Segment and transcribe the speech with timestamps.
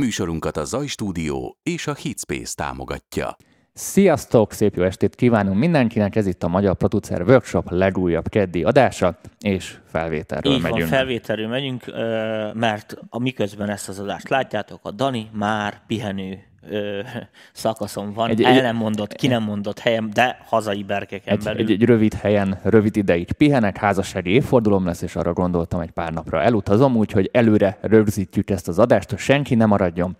[0.00, 3.36] Műsorunkat a Zaj Stúdió és a Hitspace támogatja.
[3.72, 9.18] Sziasztok, szép jó estét kívánunk mindenkinek, ez itt a Magyar Producer Workshop legújabb keddi adása,
[9.40, 10.80] és felvételről Így megyünk.
[10.80, 11.84] van, felvételről megyünk,
[12.54, 16.38] mert a miközben ezt az adást látjátok, a Dani már pihenő
[16.70, 17.00] ö,
[17.52, 21.60] szakaszon van, Egy- el nem mondott, ki nem mondott helyem, de hazai berkeken egy, belül.
[21.60, 26.12] egy, egy rövid helyen, rövid ideig pihenek, házassági évfordulom lesz, és arra gondoltam egy pár
[26.12, 30.16] napra elutazom, úgyhogy előre rögzítjük ezt az adást, hogy senki ne maradjon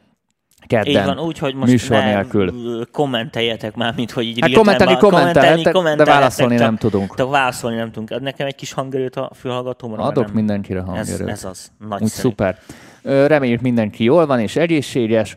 [0.67, 2.53] kedden így van, úgy, hogy most műsor ne nélkül.
[2.93, 5.13] kommenteljetek már, mint hogy így Hát real kommentelni time-ban-
[5.73, 7.15] kommenteltek, de válaszolni csak- nem tudunk.
[7.17, 8.11] Csak válaszolni nem tudunk.
[8.11, 10.03] Ad nekem egy kis hangerőt a fülhallgatómra?
[10.03, 10.35] Adok nem.
[10.35, 11.29] mindenkire ez, hangerőt.
[11.29, 11.71] ez az.
[11.83, 12.11] Úgy Nagyszerű.
[12.29, 12.59] szuper.
[13.03, 15.37] Reméljük mindenki jól van és egészséges.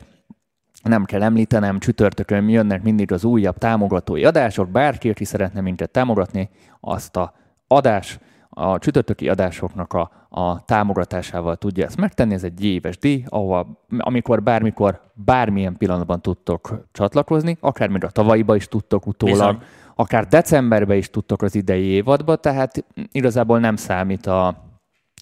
[0.83, 4.69] Nem kell említenem, csütörtökön jönnek mindig az újabb támogatói adások.
[4.69, 7.33] Bárki, aki szeretne minket támogatni, azt a
[7.67, 8.19] adás,
[8.49, 12.33] a csütörtöki adásoknak a, a támogatásával tudja ezt megtenni.
[12.33, 18.55] Ez egy éves díj, ahol amikor bármikor, bármilyen pillanatban tudtok csatlakozni, akár még a tavalyiba
[18.55, 19.57] is tudtok utólag, Bizony.
[19.95, 24.63] akár decemberben is tudtok az idei évadba, tehát igazából nem számít a,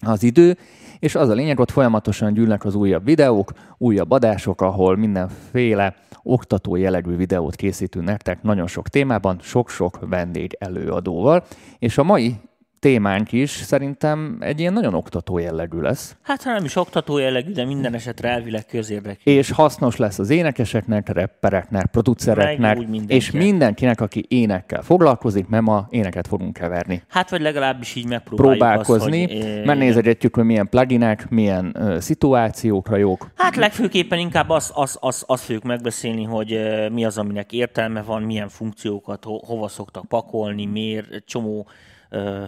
[0.05, 0.57] az idő,
[0.99, 6.75] és az a lényeg, ott folyamatosan gyűlnek az újabb videók, újabb adások, ahol mindenféle oktató
[6.75, 11.43] jellegű videót készítünk nektek nagyon sok témában, sok-sok vendég előadóval,
[11.79, 12.35] és a mai
[12.79, 17.51] témánk is szerintem egy ilyen nagyon oktató jellegű lesz, Hát ha nem is oktató jellegű,
[17.51, 19.31] de minden esetre elvileg közérdekű.
[19.31, 23.15] és hasznos lesz az énekeseknek, rappereknek, producereknek, Meg mindenkinek.
[23.21, 27.03] és mindenkinek, aki énekkel foglalkozik, mert ma éneket fogunk keverni.
[27.09, 32.97] Hát vagy legalábbis így megpróbáljuk próbálkozni, azt, hogy, eh, hogy milyen pluginek, milyen ö, szituációkra
[32.97, 33.29] jók.
[33.35, 38.01] Hát legfőképpen inkább azt az, az, az fogjuk megbeszélni, hogy eh, mi az, aminek értelme
[38.01, 41.67] van, milyen funkciókat ho, hova szoktak pakolni, miért, csomó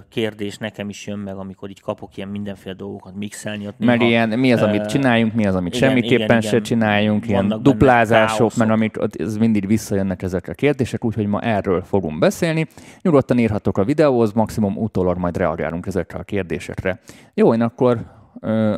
[0.09, 3.67] kérdés nekem is jön meg, amikor így kapok ilyen mindenféle dolgokat mixelni.
[3.67, 6.47] Ott Mert néha, ilyen, mi az, amit csináljunk, mi az, amit igen, semmiképpen igen, se
[6.47, 6.63] igen.
[6.63, 12.19] csináljunk, ilyen duplázások, mert amik ez mindig visszajönnek ezek a kérdések, úgyhogy ma erről fogunk
[12.19, 12.67] beszélni.
[13.01, 16.99] Nyugodtan írhatok a videóhoz, maximum utólag majd reagálunk ezekre a kérdésekre.
[17.33, 18.17] Jó, én akkor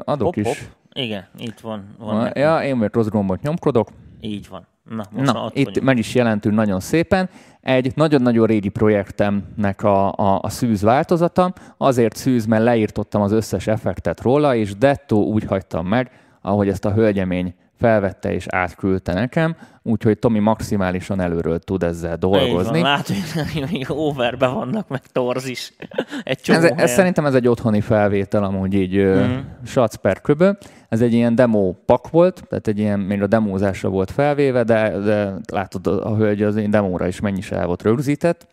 [0.06, 0.46] adok Hopp, is.
[0.46, 0.58] hopp.
[0.94, 1.96] Igen, itt van.
[1.98, 2.44] van nekem.
[2.44, 3.90] ja, én vagy rossz gombot nyomkodok.
[4.22, 4.68] Így van.
[4.96, 5.85] Na, most Na, itt vagyunk.
[5.85, 7.29] meg is jelentünk nagyon szépen.
[7.62, 11.53] Egy nagyon-nagyon régi projektemnek a, a, a szűz változata.
[11.78, 16.85] Azért szűz, mert leírtottam az összes effektet róla, és dettó úgy hagytam meg, ahogy ezt
[16.85, 22.81] a hölgyemény felvette és átküldte nekem, úgyhogy Tomi maximálisan előről tud ezzel Így dolgozni.
[22.81, 25.74] Van, látod, hogy overbe vannak, meg torz is.
[26.24, 29.38] Egy csomó Ez, ez szerintem ez egy otthoni felvétel, amúgy így mm.
[29.66, 30.52] Sac per köbö.
[30.90, 34.98] Ez egy ilyen demo pak volt, tehát egy ilyen, még a demózásra volt felvéve, de,
[34.98, 38.48] de látod, a hölgy az én demóra is mennyi se el volt rögzített.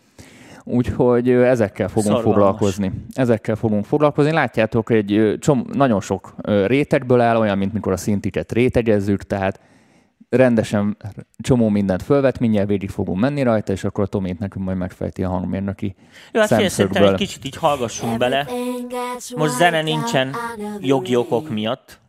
[0.70, 2.34] Úgyhogy ezekkel fogunk Szorgalmas.
[2.34, 2.92] foglalkozni.
[3.12, 4.32] Ezekkel fogunk foglalkozni.
[4.32, 6.34] Látjátok, egy csom, nagyon sok
[6.66, 9.60] rétegből áll, olyan, mint mikor a szintiket rétegezzük, tehát
[10.28, 10.96] rendesen
[11.38, 15.28] csomó mindent fölvet, mindjárt végig fogunk menni rajta, és akkor Tomét nekünk majd megfejti a
[15.28, 15.94] hangmérnöki
[16.32, 18.46] Jó, hát szerintem egy kicsit így hallgassunk bele.
[19.36, 20.34] Most zene nincsen
[20.80, 22.00] jogi okok miatt,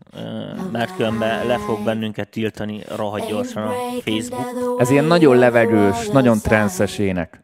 [0.71, 3.73] mert különben le fog bennünket tiltani rohadt gyorsan a
[4.05, 4.79] Facebook.
[4.81, 7.43] Ez ilyen nagyon levegős, nagyon transzes ének.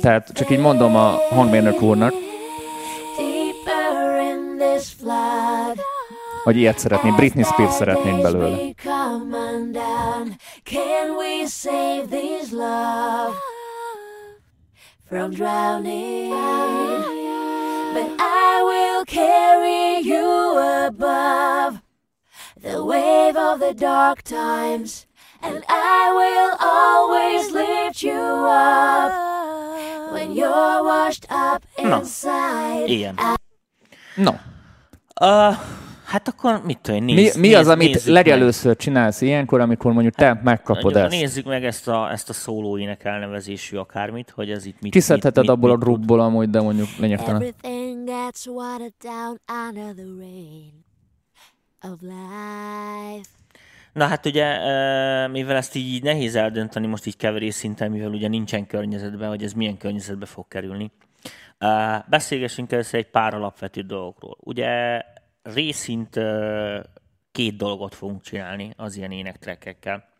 [0.00, 2.12] Tehát csak így mondom a hangmérnök úrnak,
[6.44, 8.56] hogy ilyet szeretné, Britney Spears szeretnénk belőle.
[8.82, 10.36] Come undone.
[10.64, 13.34] Can we save this love
[15.08, 16.32] from drowning?
[17.94, 21.83] But I will carry you above
[22.64, 25.06] the wave of the dark times,
[25.42, 29.12] and I will always lift you up
[30.12, 32.86] when you're washed up inside.
[32.86, 33.14] Igen.
[34.16, 34.32] No,
[35.20, 35.54] Uh,
[36.04, 39.60] hát akkor mit tudom, én, mi, nézz, mi az, nézz- amit nézzük legelőször csinálsz ilyenkor,
[39.60, 41.12] amikor mondjuk te megkapod Mondjuk, ezt?
[41.20, 45.36] Nézzük meg ezt a, ezt a szóló ének elnevezésű akármit, hogy ez itt mit Kiszedheted
[45.36, 45.92] mit, mit, abból a mit tud.
[45.94, 47.34] grupból amúgy, de mondjuk lényegtelen.
[47.42, 50.83] Everything gets watered down under the rain
[51.84, 53.28] of life.
[53.92, 54.58] Na hát ugye,
[55.26, 59.52] mivel ezt így nehéz eldönteni most így keverés szinten, mivel ugye nincsen környezetben, hogy ez
[59.52, 60.90] milyen környezetbe fog kerülni,
[62.08, 64.36] beszélgessünk először egy pár alapvető dolgokról.
[64.40, 65.02] Ugye
[65.42, 66.20] részint
[67.32, 70.12] két dolgot fogunk csinálni az ilyen énektrekekkel.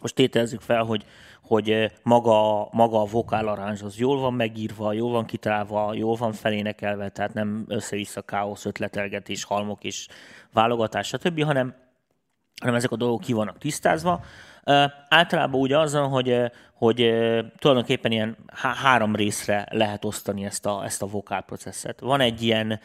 [0.00, 1.04] Most tételezzük fel, hogy,
[1.42, 6.32] hogy maga, maga a vokál aranzs az jól van megírva, jól van kitalálva, jól van
[6.32, 10.08] felénekelve, tehát nem össze-vissza káosz, ötletelgetés, halmok és
[10.52, 11.74] válogatás, stb., hanem
[12.60, 14.24] hanem ezek a dolgok ki vannak tisztázva.
[15.08, 16.96] Általában úgy az van, hogy, hogy
[17.58, 22.00] tulajdonképpen ilyen há- három részre lehet osztani ezt a, ezt a vokálprocesszet.
[22.00, 22.80] Van egy ilyen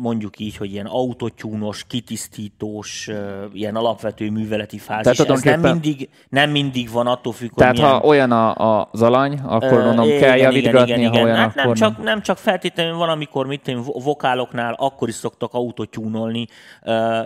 [0.00, 3.10] mondjuk így, hogy ilyen autotyúnos, kitisztítós,
[3.52, 5.16] ilyen alapvető műveleti fázis.
[5.16, 7.90] Tehát Ez nem mindig, nem mindig van attól függ, hogy Tehát milyen...
[7.90, 11.14] ha olyan a, a, az alany, akkor Ö, mondom, igen, kell igen, javítgatni, igen, ha
[11.14, 11.24] igen.
[11.24, 15.14] olyan, Hát nem, akkor csak, nem csak feltétlenül van, amikor mit vo- vokáloknál akkor is
[15.14, 16.46] szoktak autotyúnolni,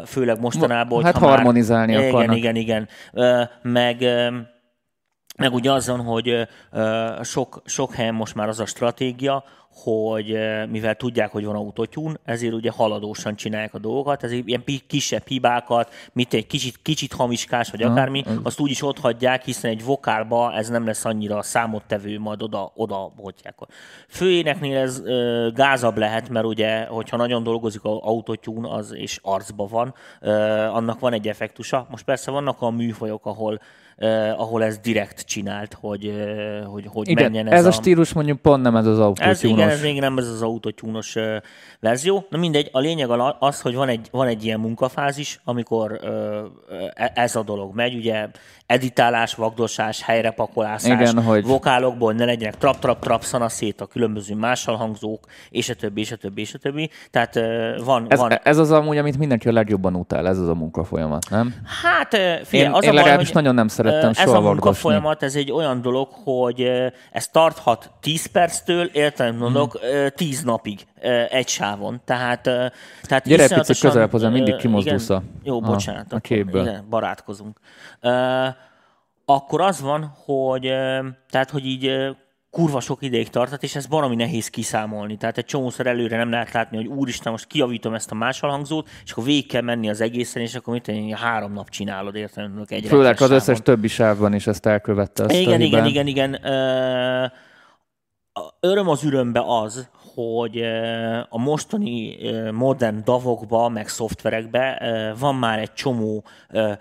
[0.04, 2.36] főleg mostanában, Hát már- harmonizálni igen, akarnak.
[2.36, 4.04] Igen, igen, Ö, Meg,
[5.36, 6.48] meg ugye azon, hogy
[7.22, 9.44] sok, sok helyen most már az a stratégia,
[9.82, 10.38] hogy
[10.70, 15.92] mivel tudják, hogy van autotyún, ezért ugye haladósan csinálják a dolgokat, ezért ilyen kisebb hibákat,
[16.12, 19.84] mit egy kicsit, kicsit hamiskás, vagy akármi, az- azt úgy is ott hagyják, hiszen egy
[19.84, 23.54] vokálba ez nem lesz annyira számottevő, majd oda, oda bontják.
[24.08, 29.66] Főéneknél ez ö, gázabb lehet, mert ugye, hogyha nagyon dolgozik a autotyún, az és arcba
[29.66, 30.30] van, ö,
[30.62, 31.86] annak van egy effektusa.
[31.90, 33.60] Most persze vannak a műfajok, ahol
[33.98, 38.12] Uh, ahol ez direkt csinált, hogy, uh, hogy, hogy Igen, menjen ez, ez, a stílus
[38.12, 39.72] mondjuk pont nem ez az ez igen, autótyúnos.
[39.72, 41.36] ez még nem ez az autotyúnos uh,
[41.80, 42.26] verzió.
[42.30, 47.36] Na mindegy, a lényeg az, hogy van egy, van egy ilyen munkafázis, amikor uh, ez
[47.36, 48.28] a dolog megy, ugye
[48.66, 55.74] editálás, vagdosás, helyrepakolászás, Igen, hogy- vokálokból ne legyenek trap-trap-trap szanaszét a különböző máshangzók, és a
[55.74, 56.90] többi, és a többi, és a többi.
[57.10, 57.34] Tehát
[57.84, 58.32] van, Ez, van...
[58.42, 61.54] ez az amúgy, amit mindenki a legjobban utál, ez az a munkafolyamat, nem?
[61.82, 62.08] Hát,
[62.44, 64.54] figyelj, Én- az én a baj, legalábbis hogy, nagyon nem szerettem Ez soha a vargosni.
[64.54, 66.70] munkafolyamat, ez egy olyan dolog, hogy
[67.12, 70.08] ez tarthat 10 perctől, értelem mondok, Hmm.
[70.14, 70.80] 10 napig
[71.30, 72.00] egy sávon.
[72.04, 72.42] Tehát,
[73.02, 76.02] tehát Gyere picit közelebb hozzám, mindig kimozdulsz igen, a- Jó, a- bocsánat.
[76.02, 76.62] a akkor képből.
[76.62, 77.58] Igen, barátkozunk.
[79.24, 80.62] Akkor az van, hogy,
[81.30, 82.14] tehát, hogy így
[82.54, 85.16] kurva sok ideig tartott, és ez baromi nehéz kiszámolni.
[85.16, 89.10] Tehát egy csomószor előre nem lehet látni, hogy úristen, most kiavítom ezt a másalhangzót, és
[89.12, 92.86] akkor végig kell menni az egészen, és akkor mit én, három nap csinálod, értem, egy
[92.86, 95.24] Főleg az összes többi sávban is ezt elkövette.
[95.24, 96.34] Azt a Igen, igen, igen, igen.
[98.32, 100.62] A öröm az ürömbe az, hogy
[101.28, 102.16] a mostani
[102.52, 104.82] modern davokba, meg szoftverekbe
[105.18, 106.24] van már egy csomó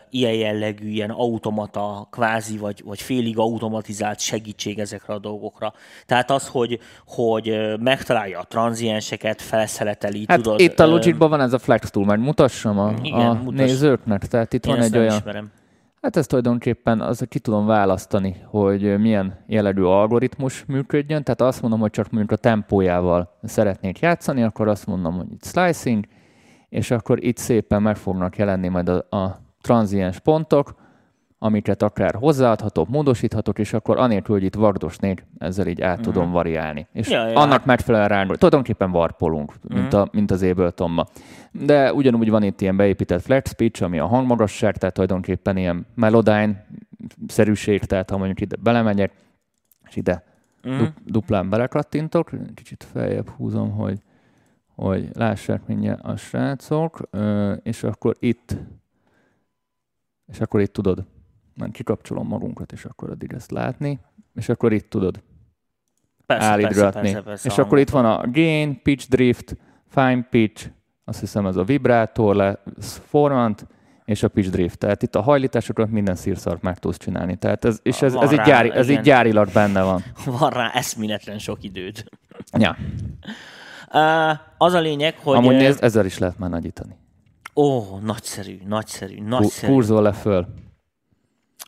[0.10, 5.74] ilyen jellegű, ilyen automata, kvázi, vagy, vagy félig automatizált segítség ezekre a dolgokra.
[6.06, 10.60] Tehát az, hogy, hogy megtalálja a tranzienseket, felszeleteli, Hát tudod.
[10.60, 13.58] itt a Logicban van ez a Flex tool, majd mutassam a, Igen, a mutass.
[13.66, 14.28] nézőknek.
[14.28, 15.16] Tehát itt én van egy olyan...
[15.16, 15.52] ismerem.
[16.04, 21.24] Hát ezt tulajdonképpen az, ki tudom választani, hogy milyen jellegű algoritmus működjön.
[21.24, 25.44] Tehát azt mondom, hogy csak mondjuk a tempójával szeretnék játszani, akkor azt mondom, hogy itt
[25.46, 26.06] slicing,
[26.70, 30.76] és akkor itt szépen meg fognak jelenni majd a, a tranziens pontok,
[31.44, 36.88] amiket akár hozzáadhatok, módosíthatok, és akkor anélkül, hogy itt vardosnék, ezzel így át tudom variálni.
[36.94, 37.16] És Mhm.
[37.18, 41.08] Ja, ja, annak megfelelően ránk, tulajdonképpen warpolunk, mint, a, mint az Abletonba.
[41.52, 46.66] De ugyanúgy van itt ilyen beépített flex pitch, ami a hangmagasság, tehát tulajdonképpen ilyen melodyne
[47.28, 49.12] szerűség, tehát ha mondjuk ide belemegyek,
[49.90, 50.24] és ide
[50.64, 50.78] Mhm.
[50.78, 54.00] du- duplán belekattintok, kicsit feljebb húzom, hogy,
[54.76, 57.02] hogy lássák mindjárt a srácok,
[57.64, 58.56] és akkor itt
[60.32, 61.04] és akkor itt tudod,
[61.56, 64.00] már kikapcsolom magunkat, és akkor addig ezt látni,
[64.36, 65.24] és akkor itt tudod
[66.26, 67.02] Persze, persze, állítgatni.
[67.02, 69.58] persze, persze, és akkor itt van a gain, pitch drift,
[69.88, 70.70] fine pitch,
[71.06, 73.68] azt hiszem ez a vibrátor, lesz formant,
[74.06, 74.78] és a pitch drift.
[74.78, 77.36] Tehát itt a hajlításokat minden szírszart meg tudsz csinálni.
[77.36, 79.04] Tehát ez, és ez, Van ez, így, rá, gyári, ez így igen.
[79.04, 80.04] gyárilag benne van.
[80.40, 82.04] van rá eszméletlen sok időd.
[82.58, 82.78] Ja.
[83.94, 85.36] Uh, az a lényeg, hogy...
[85.36, 86.96] Amúgy nézd, ezzel is lehet már nagyítani.
[87.56, 89.74] Ó, nagyszerű, nagyszerű, nagyszerű.
[89.74, 90.48] Kurzol le föl.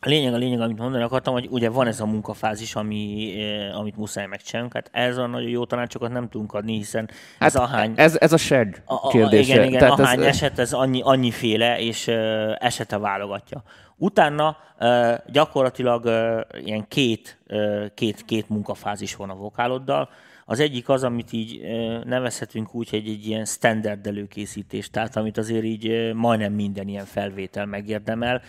[0.06, 3.78] A lényeg, a lényeg, amit mondani akartam, hogy ugye van ez a munkafázis, ami, eh,
[3.78, 4.74] amit muszáj megcsinálnunk.
[4.74, 7.92] Hát ez a nagyon jó tanácsokat nem tudunk adni, hiszen hát ez ahány...
[7.96, 9.52] ez, ez a seg A, a, kérdése.
[9.52, 12.14] igen, igen, Tehát ahány ez, eset, ez annyi, annyiféle, és uh,
[12.58, 13.62] esete válogatja.
[13.96, 20.08] Utána uh, gyakorlatilag uh, ilyen két, uh, két, két munkafázis van a vokáloddal.
[20.48, 21.60] Az egyik az, amit így
[22.04, 27.66] nevezhetünk úgy, hogy egy ilyen standard előkészítés, tehát amit azért így majdnem minden ilyen felvétel
[27.66, 28.42] megérdemel.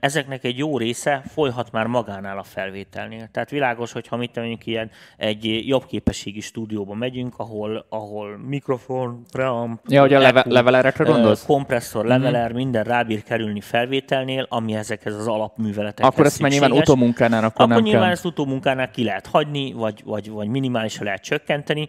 [0.00, 3.28] Ezeknek egy jó része folyhat már magánál a felvételnél.
[3.32, 9.22] Tehát világos, hogy ha mit mondjuk ilyen egy jobb képességi stúdióba megyünk, ahol, ahol mikrofon,
[9.32, 11.44] preamp, Ja, hogy a leve, levelerekre gondolsz?
[11.44, 17.44] kompresszor, leveler, minden rábír kerülni felvételnél, ami ezekhez az alapműveletekhez Akkor ezt már nyilván utómunkánál
[17.44, 18.12] akkor, Akkor nem nyilván kell.
[18.12, 21.88] ezt utómunkánál ki lehet hagyni, vagy, vagy, vagy minimálisra lehet csökkenteni.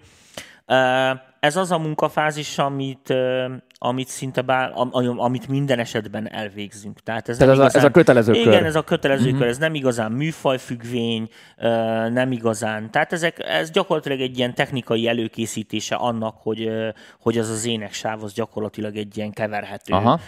[1.40, 3.14] Ez az a munkafázis, amit,
[3.78, 7.00] amit szinte bár, am- am- amit minden esetben elvégzünk.
[7.00, 8.66] Tehát ez, Tehát ez a- ez a kötelező igen, kör.
[8.66, 11.30] ez a kötelező kör, ez nem igazán műfajfüggvény,
[12.10, 12.92] nem igazán.
[12.92, 16.70] Tehát ezek, ez gyakorlatilag egy ilyen technikai előkészítése annak, hogy,
[17.20, 20.20] hogy az az éneksáv az gyakorlatilag egy ilyen keverhető Aha.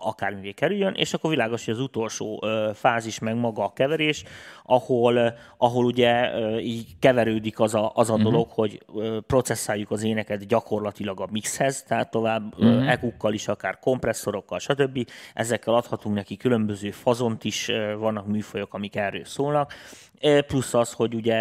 [0.00, 2.44] akármivé kerüljön, és akkor világos, hogy az utolsó
[2.74, 4.24] fázis meg maga a keverés,
[4.64, 8.22] ahol, ahol ugye így keverődik az a, az a Mhm.
[8.22, 8.82] dolog, hogy
[9.26, 12.66] processzáljuk az éneket gyakorlatilag a mixhez, tehát tovább Mhm.
[12.68, 12.90] uh-huh.
[12.90, 15.10] ekukkal is, akár kompresszorokkal, stb.
[15.34, 19.74] Ezekkel adhatunk neki különböző fazont is, vannak műfajok, amik erről szólnak.
[20.46, 21.34] Plusz az, hogy ugye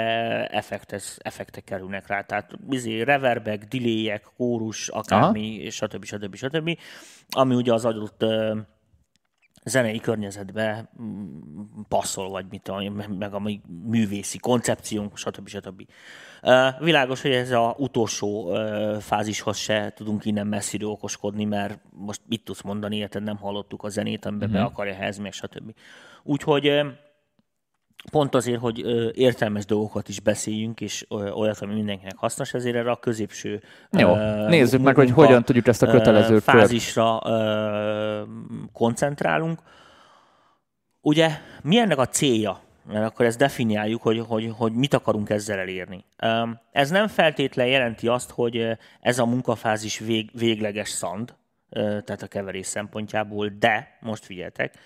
[0.47, 6.05] effektes, effektek kerülnek rá, tehát izé, reverbek, delayek, kórus, akármi, stb.
[6.05, 6.35] stb.
[6.35, 6.77] stb.
[7.29, 8.25] Ami ugye az adott
[9.63, 10.91] zenei környezetbe
[11.87, 12.71] passzol, vagy mit
[13.17, 13.41] meg a
[13.85, 15.47] művészi koncepciónk, stb.
[15.47, 15.81] stb.
[15.81, 15.93] Ö,
[16.79, 18.57] Világos, hogy ez a utolsó
[18.99, 23.89] fázishoz se tudunk innen messziről okoskodni, mert most mit tudsz mondani, érted, nem hallottuk a
[23.89, 24.63] zenét, amiben uh-huh.
[24.63, 25.73] be akarja helyezni, meg stb.
[26.23, 26.81] Úgyhogy
[28.11, 28.79] pont azért, hogy
[29.17, 34.47] értelmes dolgokat is beszéljünk, és olyat, ami mindenkinek hasznos, ezért erre a középső Jó, ö,
[34.47, 36.43] nézzük meg, hogy hogyan tudjuk ezt a kötelező kört.
[36.43, 38.21] fázisra ö,
[38.73, 39.59] koncentrálunk.
[41.01, 41.29] Ugye,
[41.63, 42.59] mi ennek a célja?
[42.87, 46.05] Mert akkor ezt definiáljuk, hogy, hogy, hogy mit akarunk ezzel elérni.
[46.71, 51.35] Ez nem feltétlen jelenti azt, hogy ez a munkafázis vég, végleges szand,
[51.69, 54.77] tehát a keverés szempontjából, de, most figyeltek,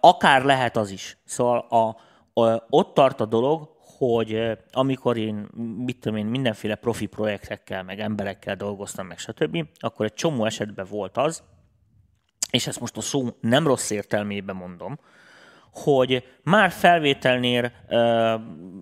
[0.00, 1.16] akár lehet az is.
[1.24, 1.96] Szóval a,
[2.40, 5.48] a, ott tart a dolog, hogy amikor én,
[5.84, 10.86] mit tudom én, mindenféle profi projektekkel, meg emberekkel dolgoztam, meg stb., akkor egy csomó esetben
[10.90, 11.42] volt az,
[12.50, 14.98] és ezt most a szó nem rossz értelmében mondom,
[15.72, 17.72] hogy már felvételnél,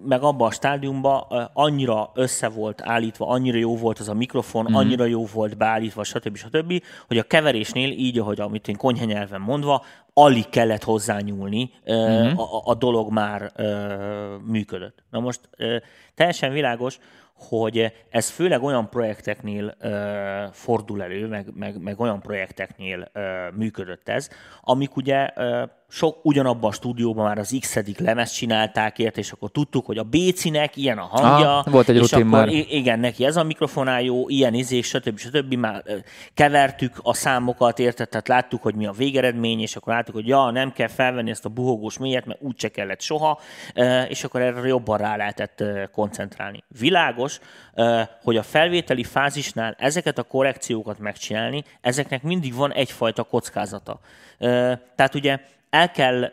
[0.05, 4.75] meg abban a stádiumban annyira össze volt állítva, annyira jó volt az a mikrofon, mm-hmm.
[4.75, 6.37] annyira jó volt beállítva, stb.
[6.37, 12.37] stb., hogy a keverésnél, így, ahogy amit én konyha nyelven mondva, alig kellett hozzányúlni, mm-hmm.
[12.37, 13.53] a, a dolog már
[14.47, 15.05] működött.
[15.11, 15.41] Na most
[16.15, 16.99] teljesen világos,
[17.37, 24.09] hogy ez főleg olyan projekteknél ö, fordul elő, meg, meg, meg olyan projekteknél ö, működött
[24.09, 24.29] ez,
[24.61, 29.51] amik ugye ö, sok ugyanabban a stúdióban már az x lemezt csinálták ért, és akkor
[29.51, 32.49] tudtuk, hogy a Bécinek ilyen a hangja, Aha, volt egy és akkor már.
[32.49, 35.19] igen, neki ez a mikrofonál jó, ilyen izé, stb.
[35.19, 35.55] stb.
[35.55, 35.97] Már ö,
[36.35, 38.09] kevertük a számokat, érted?
[38.09, 41.45] Tehát láttuk, hogy mi a végeredmény, és akkor láttuk, hogy ja, nem kell felvenni ezt
[41.45, 43.41] a buhogós mélyet, mert úgyse kellett soha,
[43.75, 46.65] ö, és akkor erre jobban rá lehetett ö, koncentrálni.
[46.79, 47.26] Világos,
[47.75, 54.01] ö, hogy a felvételi fázisnál ezeket a korrekciókat megcsinálni, ezeknek mindig van egyfajta kockázata.
[54.95, 55.41] Tehát ugye
[55.71, 56.33] el kell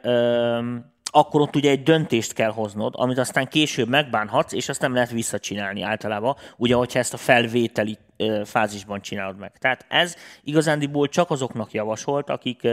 [1.15, 5.09] akkor ott ugye egy döntést kell hoznod, amit aztán később megbánhatsz, és azt nem lehet
[5.09, 7.97] visszacsinálni általában, ugye, hogyha ezt a felvételi
[8.43, 9.57] fázisban csinálod meg.
[9.59, 12.67] Tehát ez igazándiból csak azoknak javasolt, akik,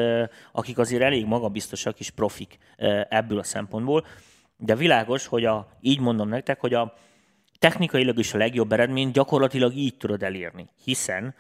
[0.53, 2.59] akik azért elég magabiztosak és profik
[3.09, 4.07] ebből a szempontból,
[4.57, 6.95] de világos, hogy a, így mondom nektek, hogy a
[7.61, 11.35] technikailag is a legjobb eredményt gyakorlatilag így tudod elérni, hiszen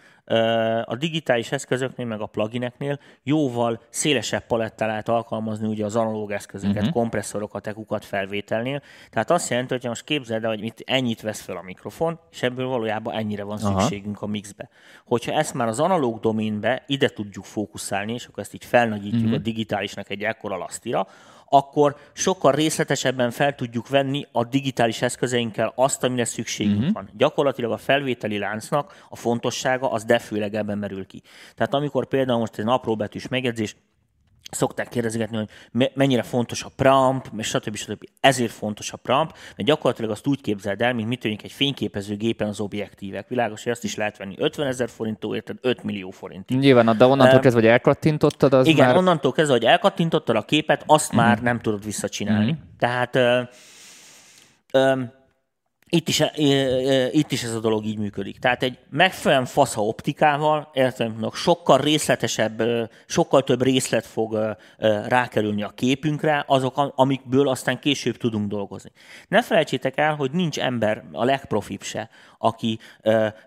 [0.85, 6.77] a digitális eszközöknél, meg a plugineknél jóval szélesebb palettát lehet alkalmazni ugye az analóg eszközöket,
[6.77, 6.93] uh-huh.
[6.93, 8.83] kompresszorokat, ekukat felvételnél.
[9.11, 12.43] Tehát azt jelenti, hogy most képzeld el, hogy mit, ennyit vesz fel a mikrofon, és
[12.43, 13.81] ebből valójában ennyire van Aha.
[13.81, 14.69] szükségünk a mixbe.
[15.05, 19.39] Hogyha ezt már az analóg doménbe ide tudjuk fókuszálni, és akkor ezt így felnagyítjuk uh-huh.
[19.39, 21.07] a digitálisnak egy ekkora lasztira,
[21.53, 26.93] akkor sokkal részletesebben fel tudjuk venni a digitális eszközeinkkel azt, amire szükségünk uh-huh.
[26.93, 27.11] van.
[27.17, 31.23] Gyakorlatilag a felvételi láncnak a fontossága az de főleg ebben merül ki.
[31.55, 33.77] Tehát amikor például most egy apróbetűs megjegyzés,
[34.51, 37.77] szokták kérdezgetni, hogy me- mennyire fontos a preamp, és stb.
[37.77, 38.05] stb.
[38.21, 42.49] Ezért fontos a preamp, mert gyakorlatilag azt úgy képzeld el, mint mit tűnik egy fényképezőgépen
[42.49, 43.29] az objektívek.
[43.29, 46.59] Világos, hogy azt is lehet venni 50 ezer forintó, érted 5 millió forintig.
[46.59, 48.97] Nyilván, de onnantól Em, kezdve, hogy elkattintottad, az Igen, már...
[48.97, 52.59] onnantól kezdve, hogy elkattintottad a képet, azt már nem tudod visszacsinálni.
[52.79, 53.41] Tehát ö,
[54.73, 55.01] ö,
[55.91, 58.39] itt is, ö, ö, itt is ez a dolog így működik.
[58.39, 64.57] Tehát egy megfelelően fasza optikával, értelemben sokkal részletesebb, ö, sokkal több részlet fog
[65.09, 68.91] rákerülni a képünkre, azok, amikből aztán később tudunk dolgozni.
[69.29, 72.79] Ne felejtsétek el, hogy nincs ember, a legprofibb se, aki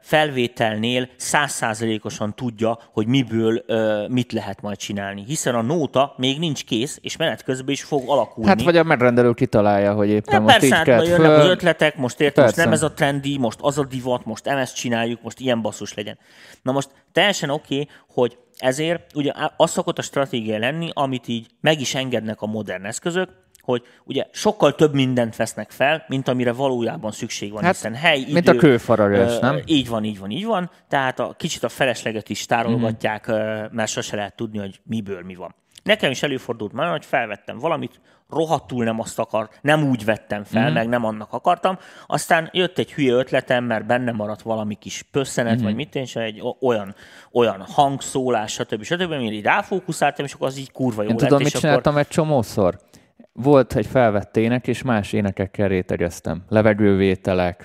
[0.01, 3.63] felvételnél százszázalékosan tudja, hogy miből
[4.09, 5.23] mit lehet majd csinálni.
[5.27, 8.49] Hiszen a nóta még nincs kész, és menet közben is fog alakulni.
[8.49, 11.45] Hát vagy a megrendelő kitalálja, hogy éppen Ja, most persze, így hát kell jönnek az
[11.45, 12.63] ötletek, most érted, most Persze.
[12.63, 16.17] nem ez a trendi, most az a divat, most ezt csináljuk, most ilyen basszus legyen.
[16.61, 21.47] Na most teljesen oké, okay, hogy ezért ugye az szokott a stratégia lenni, amit így
[21.61, 23.29] meg is engednek a modern eszközök,
[23.61, 28.19] hogy ugye sokkal több mindent vesznek fel, mint amire valójában szükség van, Hát, hiszen hely,
[28.19, 29.61] mint idő, a kőfaragás, ö, nem?
[29.65, 30.71] Így van, így van, így van.
[30.87, 33.35] Tehát a, kicsit a felesleget is tárolgatják, mm.
[33.71, 35.55] mert sose lehet tudni, hogy miből mi van.
[35.83, 38.01] Nekem is előfordult már, hogy felvettem valamit,
[38.33, 40.71] rohadtul nem azt akart, nem úgy vettem fel, Mhm.
[40.71, 40.73] mm.
[40.73, 41.77] meg nem annak akartam.
[42.07, 45.61] Aztán jött egy hülye ötletem, mert benne maradt valami kis pösszenet, Mhm.
[45.61, 45.65] mm.
[45.65, 46.95] vagy mit én sem, egy olyan,
[47.31, 48.83] olyan hangszólás, stb.
[48.83, 49.11] stb.
[49.11, 51.23] amire így ráfókuszáltam, és akkor az így kurva jó Én lett.
[51.23, 51.61] tudom, mit akkor...
[51.61, 52.77] csináltam egy csomószor?
[53.35, 56.43] Volt egy felvett ének, és más énekekkel rétegeztem.
[56.49, 57.63] Levegővételek,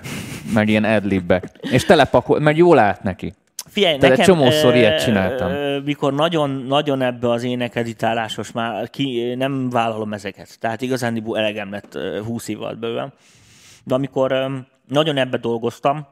[0.53, 1.43] meg ilyen adlibbek.
[1.61, 3.33] És telepakol, mert jól állt neki.
[3.69, 5.51] Figyelj, Tehát egy nekem, csomószor ilyet csináltam.
[5.83, 10.59] Mikor nagyon, nagyon ebbe az énekedítálásos már ki, nem vállalom ezeket.
[10.59, 13.11] Tehát igazán elegem lett ö, 20 év alatt belőlem.
[13.83, 14.49] De amikor
[14.87, 16.07] nagyon ebbe dolgoztam,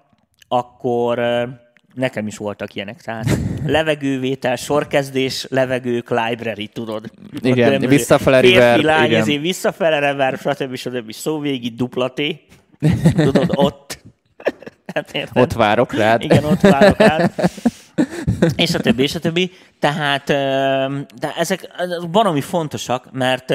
[0.47, 1.19] akkor
[1.97, 3.01] nekem is voltak ilyenek.
[3.01, 7.11] Tehát levegővétel, sorkezdés, levegők, library, tudod.
[7.41, 9.21] Igen, visszafele Férfi, reverb, lány, igen.
[9.21, 10.75] ezért visszafele reverb, stb.
[10.75, 11.11] stb.
[11.11, 12.21] Szó végig dupla T.
[13.25, 14.03] Tudod, ott.
[14.97, 15.43] Hát érted?
[15.43, 16.23] Ott várok rád.
[16.23, 17.31] Igen, ott várok át.
[18.55, 19.51] És a többi, és a többi.
[19.79, 20.25] Tehát,
[21.19, 21.69] de ezek
[22.11, 23.53] baromi fontosak, mert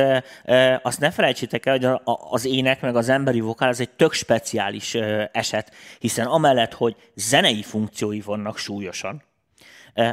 [0.83, 4.95] azt ne felejtsétek el, hogy az ének meg az emberi vokál az egy tök speciális
[5.33, 9.23] eset, hiszen amellett, hogy zenei funkciói vannak súlyosan,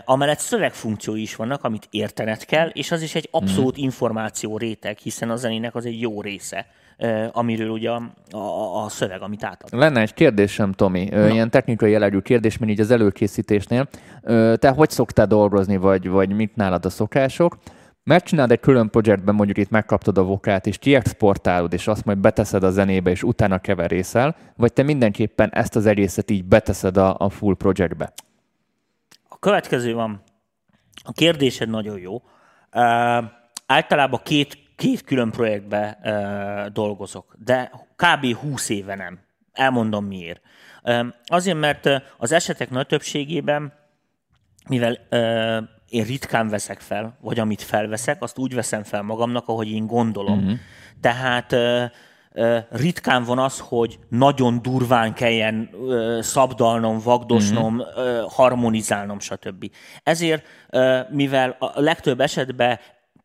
[0.05, 5.29] amellett szövegfunkciói is vannak, amit értened kell, és az is egy abszolút információ réteg, hiszen
[5.29, 6.67] a zenének az egy jó része,
[7.32, 9.79] amiről ugye a, a, a szöveg, amit átad.
[9.79, 13.88] Lenne egy kérdésem, Tomi, Ö, ilyen technikai jellegű kérdés, mint így az előkészítésnél.
[14.56, 17.58] Te hogy szoktál dolgozni, vagy, vagy mit nálad a szokások?
[18.03, 22.63] Megcsinálod egy külön projektben, mondjuk itt megkaptad a vokát, és kiexportálod, és azt majd beteszed
[22.63, 27.29] a zenébe, és utána keverészel, vagy te mindenképpen ezt az egészet így beteszed a, a
[27.29, 28.13] full projektbe?
[29.29, 30.22] A következő van.
[31.03, 32.15] A kérdésed nagyon jó.
[32.15, 32.22] Uh,
[33.65, 38.36] általában két, két külön projektbe uh, dolgozok, de kb.
[38.36, 39.19] 20 éve nem.
[39.53, 40.41] Elmondom miért.
[40.83, 43.74] Uh, azért, mert az esetek nagy többségében,
[44.67, 49.71] mivel uh, én ritkán veszek fel, vagy amit felveszek, azt úgy veszem fel magamnak, ahogy
[49.71, 50.39] én gondolom.
[50.39, 50.57] Uh-huh.
[51.01, 55.69] Tehát uh, ritkán van az, hogy nagyon durván kelljen
[56.21, 57.86] szabdalnom, vagdosnom, uh,
[58.27, 59.71] harmonizálnom, stb.
[60.03, 60.45] Ezért,
[61.09, 62.79] mivel a legtöbb esetben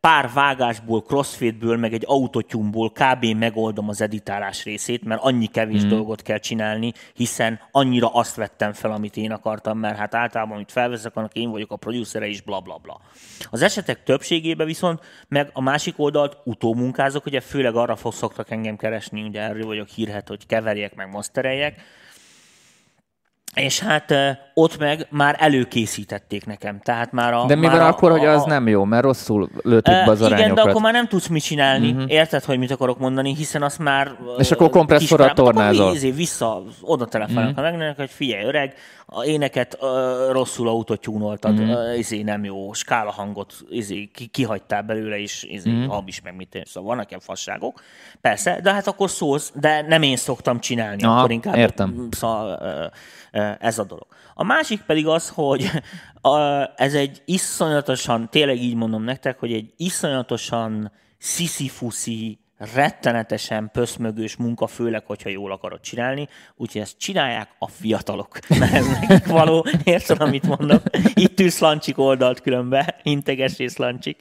[0.05, 3.25] pár vágásból, crossfade-ből, meg egy autotune-ból kb.
[3.25, 5.89] megoldom az editálás részét, mert annyi kevés mm.
[5.89, 10.73] dolgot kell csinálni, hiszen annyira azt vettem fel, amit én akartam, mert hát általában, amit
[10.73, 13.01] felveszek, annak én vagyok a producere is, bla bla bla.
[13.51, 18.77] Az esetek többségében viszont meg a másik oldalt utómunkázok, ugye főleg arra fog szoktak engem
[18.77, 21.81] keresni, ugye erről vagyok hírhet, hogy keverjek meg mastereljek,
[23.55, 24.15] és hát
[24.55, 26.81] ott meg már előkészítették nekem.
[26.83, 29.49] Tehát már a, De mi van a, akkor, hogy a- az nem jó, mert rosszul
[29.63, 30.65] lőtték be az Ö, Igen, de arányokat?
[30.67, 31.91] akkor már nem tudsz mit csinálni.
[31.91, 32.13] Uh-huh.
[32.13, 34.11] Érted, hogy mit akarok mondani, hiszen azt már...
[34.39, 35.85] És akkor kompresszorral kiskorában- tornázol.
[35.85, 37.65] Akkor izé vissza, oda telefonálok, uh-huh.
[37.65, 38.75] ha megnőnek, hogy figyelj, öreg,
[39.15, 41.99] a éneket ö, rosszul autotyúnoltad, uh-huh.
[41.99, 45.79] izé nem jó, skála hangot izé, ki, kihagytál belőle, és izé, Mhm.
[45.79, 45.95] uh-huh.
[45.95, 46.61] habis meg mit.
[46.65, 47.81] Szóval vannak ilyen fasságok.
[48.21, 51.03] Persze, de hát akkor szólsz, de nem én szoktam csinálni.
[51.03, 52.09] Aha, akkor inkább értem.
[52.11, 52.87] Szóval ö,
[53.39, 54.07] ö, ez a dolog.
[54.35, 55.71] A másik pedig az, hogy
[56.21, 56.39] a,
[56.77, 65.03] ez egy iszonyatosan, tényleg így mondom nektek, hogy egy iszonyatosan sziszifuszi, rettenetesen pöszmögős munka, főleg,
[65.07, 68.39] hogyha jól akarod csinálni, úgyhogy ezt csinálják a fiatalok.
[68.59, 70.83] Mert ez nekik való, érted, amit mondok?
[71.15, 74.19] Itt ülsz Lancsik oldalt különben, integes és Lancsik.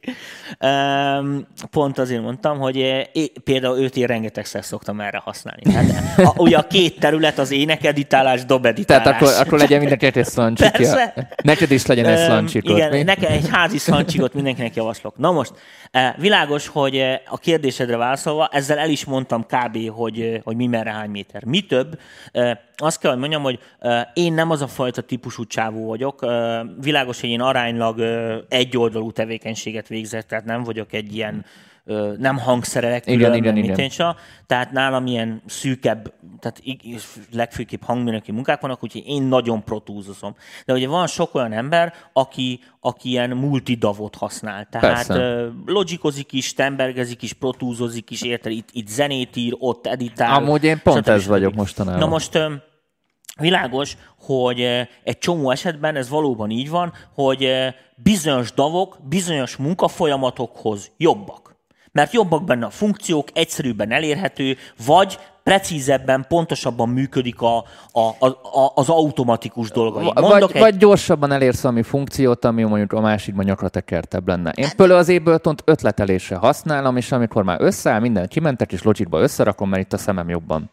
[0.59, 5.73] Um, pont azért mondtam, hogy é- például őt én rengetegszer szoktam erre használni.
[5.73, 9.03] Hát, a, ugye a két terület az énekeditálás, dobeditálás.
[9.03, 11.13] Tehát akkor, akkor legyen mindenkinek egy szlancsikja.
[11.43, 12.77] Neked is legyen egy szlancsikot.
[12.77, 13.03] Igen, mi?
[13.03, 15.17] nekem egy házi szlancsikot mindenkinek javaslok.
[15.17, 15.51] Na most,
[15.91, 20.67] eh, világos, hogy eh, a kérdésedre válaszolva, ezzel el is mondtam kb., hogy, hogy mi
[20.67, 21.43] merre hány méter.
[21.43, 21.99] Mi több,
[22.75, 23.59] azt kell, hogy mondjam, hogy
[24.13, 26.25] én nem az a fajta típusú csávó vagyok.
[26.81, 27.99] Világos, hogy én aránylag
[28.49, 31.45] egyoldalú tevékenységet végzek, tehát nem vagyok egy ilyen
[32.17, 33.89] nem hangszerelek Igen, külön, igen, igen.
[33.89, 34.15] sem.
[34.45, 36.61] Tehát nálam ilyen szűkebb, tehát
[37.31, 40.35] legfőképp hangmérnöki munkák vannak, úgyhogy én nagyon protúzozom.
[40.65, 44.67] De ugye van sok olyan ember, aki, aki ilyen multidavot használ.
[44.71, 45.49] Tehát Persze.
[45.65, 48.51] logikozik is, tembergezik is, protúzozik is, érted?
[48.51, 50.33] Itt, itt zenét ír, ott editál.
[50.33, 51.99] Amúgy én pont ez vagyok mostanában.
[51.99, 52.39] Na most
[53.39, 54.61] Világos, hogy
[55.03, 57.49] egy csomó esetben ez valóban így van, hogy
[57.95, 61.52] bizonyos davok bizonyos munkafolyamatokhoz jobbak.
[61.93, 67.57] Mert jobbak benne a funkciók, egyszerűbben elérhető, vagy precízebben, pontosabban működik a,
[67.91, 70.09] a, a, az automatikus dolgai.
[70.09, 74.51] V- Mondok vagy, vagy gyorsabban elérsz valami funkciót, ami mondjuk a másikban nyakra tekertebb lenne.
[74.55, 79.69] Én például az Ableton ötletelésre használom, és amikor már összeáll, mindent kimentek, és Logicba összerakom,
[79.69, 80.71] mert itt a szemem jobban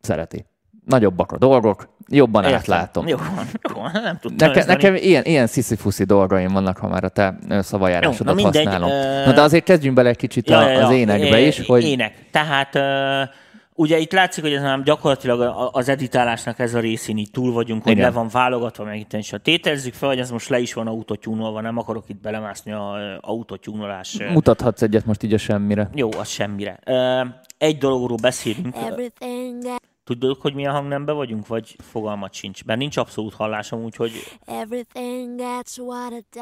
[0.00, 0.44] szereti.
[0.90, 2.58] Nagyobbak a dolgok, jobban Értem.
[2.58, 3.06] átlátom.
[3.06, 4.48] Jó, van, jó, van, nem tudtam.
[4.48, 8.34] Neke, nekem ilyen, ilyen sziszifuszi dolgaim vannak, ha már a te ö, szavajárásodat Jó, na
[8.50, 8.90] mindegy, használom.
[8.90, 12.14] ö, Na de azért kezdjünk bele egy kicsit a, az énekbe é- is, hogy Ének.
[12.30, 13.34] Tehát uh,
[13.74, 17.52] ugye itt látszik, hogy ez már gyakorlatilag a- az editálásnak ez a részén így túl
[17.52, 18.04] vagyunk, hogy Igen.
[18.04, 19.32] le van válogatva, meg itt is.
[19.42, 23.16] Tételezzük fel, hogy ez most le is van autotyúnolva, nem akarok itt belemászni a ö,
[23.20, 24.16] autotyúnolás.
[24.20, 25.88] ö, mutathatsz egyet most így a semmire.
[25.94, 26.78] Jó, az semmire.
[26.84, 27.20] Ö,
[27.58, 28.74] Egy dologról beszélünk.
[28.76, 29.82] Everything that
[30.18, 32.64] Tudod, hogy milyen hangnemben vagyunk, vagy fogalmat sincs?
[32.64, 34.10] Mert nincs abszolút hallásom, úgyhogy.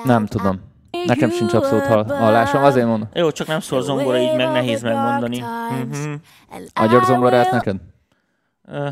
[0.05, 0.61] Nem tudom.
[1.07, 3.09] Nekem sincs abszolút hall- hallásom, azért mondom.
[3.15, 5.39] jó, csak nem szól zongora, így meg nehéz megmondani.
[5.71, 6.15] Mhm.
[6.81, 7.77] Magyar zongorát neked?
[8.65, 8.89] Ö,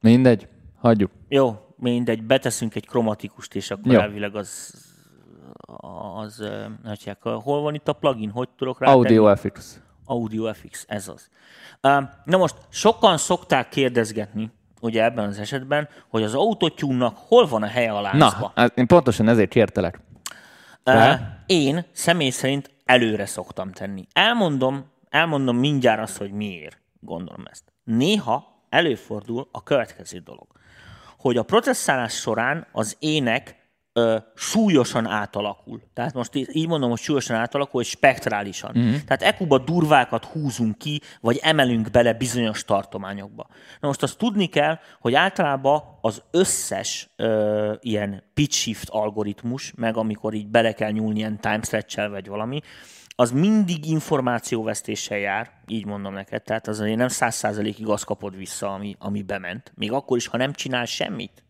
[0.00, 0.48] Mindegy,
[0.80, 1.10] hagyjuk.
[1.28, 4.00] Jó, mindegy, beteszünk egy kromatikust, és akkor Jó.
[4.00, 4.74] elvileg az,
[6.16, 6.42] az,
[6.84, 9.80] hogy hol van itt a plugin, hogy tudok rá Audio FX.
[10.08, 11.28] Audio FX, ez az.
[12.24, 17.66] Na most, sokan szokták kérdezgetni, ugye ebben az esetben, hogy az autotune-nak hol van a
[17.66, 18.38] helye a láncba.
[18.38, 20.00] Na, hát én pontosan ezért kértelek.
[20.84, 21.38] Rá?
[21.46, 24.06] Én személy szerint előre szoktam tenni.
[24.12, 27.64] Elmondom, elmondom mindjárt azt, hogy miért gondolom ezt.
[27.84, 30.46] Néha előfordul a következő dolog,
[31.18, 33.57] hogy a processzálás során az ének
[33.98, 35.80] ö, súlyosan átalakul.
[35.94, 38.70] Tehát most így mondom, hogy súlyosan átalakul, hogy spektrálisan.
[38.74, 38.86] Mhm.
[38.86, 38.94] Mm.
[39.06, 43.46] Tehát ekuba durvákat húzunk ki, vagy emelünk bele bizonyos tartományokba.
[43.80, 49.96] Na most azt tudni kell, hogy általában az összes ö, ilyen pitch shift algoritmus, meg
[49.96, 52.60] amikor így bele kell nyúlni ilyen time stretch vagy valami,
[53.20, 58.36] az mindig információvesztéssel jár, így mondom neked, tehát az azért nem száz százalékig azt kapod
[58.36, 59.72] vissza, ami, ami bement.
[59.74, 61.42] Még akkor is, ha nem csinál semmit.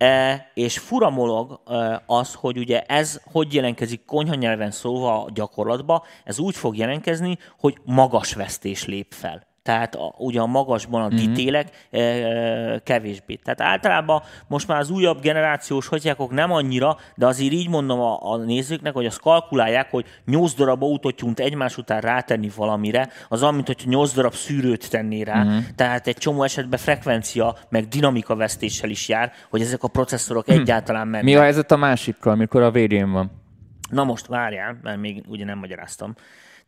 [0.00, 5.30] E, és fura molog e, az, hogy ugye ez hogy jelentkezik konyha nyelven szóval a
[5.30, 9.49] gyakorlatba, ez úgy fog jelentkezni, hogy magas vesztés lép fel.
[9.62, 11.16] Tehát a, ugye a magasban a Mhm.
[11.16, 13.34] ditélek e, e, kevésbé.
[13.34, 18.32] Tehát általában most már az újabb generációs hatyákok nem annyira, de azért így mondom a,
[18.32, 23.54] a nézőknek, hogy azt kalkulálják, hogy 8 darab autótyunt egymás után rátenni valamire, az olyan,
[23.54, 25.42] mint hogy 8 darab szűrőt tenné rá.
[25.42, 25.48] Mhm.
[25.48, 25.64] Uh-huh.
[25.74, 30.60] Tehát egy csomó esetben frekvencia, meg dinamika vesztéssel is jár, hogy ezek a processzorok hmm.
[30.60, 31.24] egyáltalán mennek.
[31.24, 33.30] Mi a helyzet a másikkal, amikor a végén van?
[33.90, 36.14] Na most várjál, mert még ugye nem magyaráztam.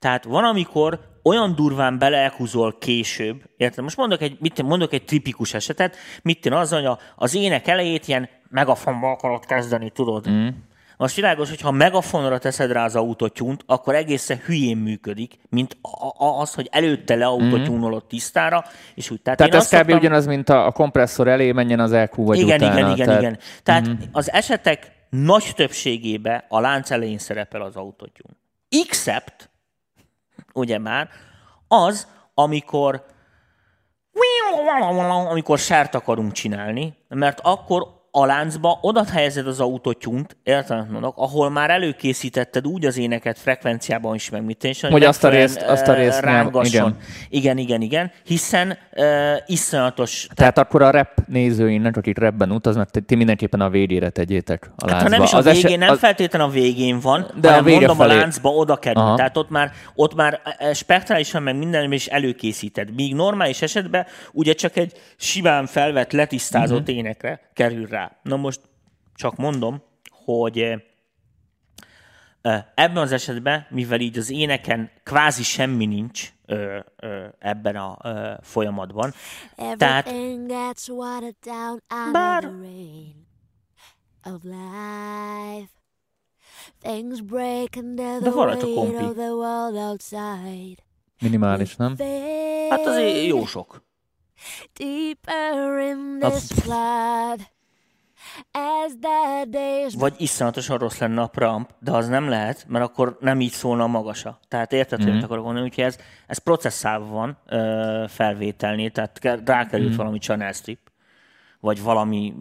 [0.02, 3.84] Tehát van, amikor olyan durván beleelhúzol később, érted?
[3.84, 8.08] Most mondok egy, mit, mondok egy tipikus esetet, mit én az, hogy az ének elejét
[8.08, 10.30] ilyen megafonba akarod kezdeni, tudod?
[10.30, 10.48] Mm.
[10.96, 16.24] Most világos, hogy ha megafonra teszed rá az autotyúnt, akkor egészen hülyén működik, mint a-
[16.24, 19.22] a- az, hogy előtte leautotyúnolod tisztára, és úgy.
[19.22, 19.74] Tehát, Tehát ez kb.
[19.74, 22.78] szoktam- ugyanaz, mint a, a kompresszor elé menjen az EQ, vagy igen, utána.
[22.78, 23.38] igen, igen, tehát, igen.
[23.62, 24.00] Tehát mm-hmm.
[24.12, 28.34] az esetek nagy többségében a lánc elején szerepel az autotune.
[28.68, 29.50] Except,
[30.52, 31.08] ugye már,
[31.68, 33.04] az, amikor
[35.28, 41.50] amikor sárt akarunk csinálni, mert akkor a láncba oda helyezed az autotyunt, értelmet mondok, ahol
[41.50, 45.88] már előkészítetted úgy az éneket frekvenciában is, meg mit is, Hogy azt a részt- azt
[45.88, 46.66] a eh, részt nem- rángasson.
[46.70, 46.96] igen.
[47.28, 49.04] igen, igen, igen, hiszen uh,
[49.46, 54.86] iszonyatos, Tehát akkor a rap nézőinek, akik rapben utaznak, ti- mindenképpen a végére tegyétek a
[54.86, 54.92] láncba.
[54.94, 57.48] Hát, ha nem is a Az végén, eset- nem az- feltétlen a végén van, De
[57.48, 58.14] hanem a vége mondom, felé.
[58.14, 59.02] a láncba oda kerül.
[59.02, 59.16] Aha.
[59.16, 62.94] Tehát ott már, ott már e, spektrálisan meg mindenben is előkészíted.
[62.94, 66.96] Míg normális esetben ugye csak egy simán felvett, letisztázott uh-huh.
[66.96, 68.01] énekre kerül rá.
[68.22, 68.60] Na most
[69.14, 69.82] csak mondom,
[70.24, 70.80] hogy eh,
[72.42, 77.96] eh, ebben az esetben, mivel így az éneken kvázi semmi nincs ö, ö, ebben a
[78.02, 79.12] ö, folyamatban,
[79.76, 79.78] tehát
[82.12, 83.26] Bár- the rain
[84.24, 85.70] of life.
[86.80, 89.04] Things break under De the van rajta weight kompi.
[89.04, 90.76] of the world outside.
[91.20, 91.96] Minimális, nem?
[92.70, 93.82] hát azért jó sok.
[94.72, 97.40] Deeper in Hát- this flood.
[99.50, 103.50] Days Vagy iszonyatosan rossz lenne a preamp, de az nem lehet, mert akkor nem így
[103.50, 104.38] szólna a magasa.
[104.48, 105.06] Tehát érted, mm-hmm.
[105.06, 109.96] hogy mit akarok mondani, úgyhogy ez, ez processzálva van ö, felvételnél, tehát ke- rákerült mm-hmm.
[109.96, 110.78] valami channel strip,
[111.60, 112.34] vagy valami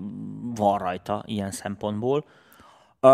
[0.55, 2.25] van rajta ilyen szempontból.
[2.99, 3.09] Ö,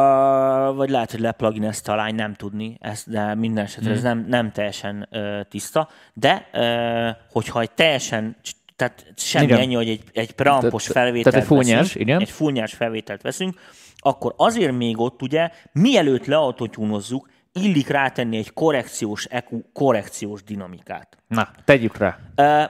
[0.75, 3.93] vagy lehet, hogy lepluginezte a lány, nem tudni, ezt, de minden esetre mm.
[3.93, 5.89] ez nem, nem teljesen ö, tiszta.
[6.13, 8.35] De ö, hogyha egy teljesen,
[8.77, 9.59] tehát semmi Igen.
[9.59, 12.19] ennyi, hogy egy, egy preampos Tehát- felvételt tehát egy nyers, veszünk, igen.
[12.19, 13.59] egy nyers felvételt veszünk,
[13.97, 21.17] akkor azért még ott ugye, mielőtt leautotyúnozzuk, illik rátenni egy korrekciós EQ, korrekciós dinamikát.
[21.27, 22.17] Na, tegyük rá.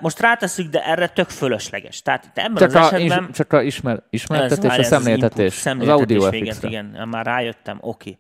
[0.02, 2.02] Most rátesszük, de erre tök fölösleges.
[2.02, 3.28] Tehát itt ebben Csak az a, esetben...
[3.30, 5.46] is, csak a ismer, ismertetés, várj, a ez az szemléltetés.
[5.46, 8.10] Az szemléltetés audio véget, igen, már rájöttem, oké.
[8.10, 8.20] Okay.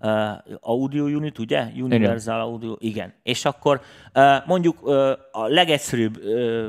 [0.00, 1.66] Uh, audio unit, ugye?
[1.76, 3.14] Universal audio, igen.
[3.22, 3.80] És akkor
[4.14, 4.94] uh, mondjuk uh,
[5.32, 6.66] a legegyszerűbb uh,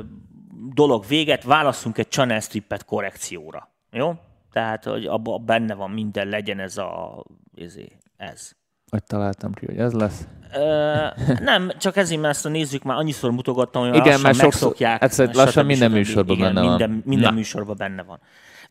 [0.74, 3.68] dolog véget, válasszunk egy channel strippet korrekcióra.
[3.90, 4.14] Jó?
[4.52, 7.24] Tehát, hogy abban benne van minden, legyen ez a...
[7.56, 7.74] Ez.
[8.16, 8.50] ez.
[8.90, 10.26] Hogy találtam ki, hogy ez lesz.
[10.54, 11.06] Ö,
[11.40, 14.38] nem, csak ezért, mert ezt a nézzük már annyiszor mutogattam, hogy már Igen, lassan mert
[14.38, 15.02] sokszor- megszokják.
[15.02, 15.36] egyszer stb.
[15.36, 16.76] lassan minden műsorban Igen, benne van.
[16.78, 17.36] minden, Minden Na.
[17.36, 18.20] műsorban benne van.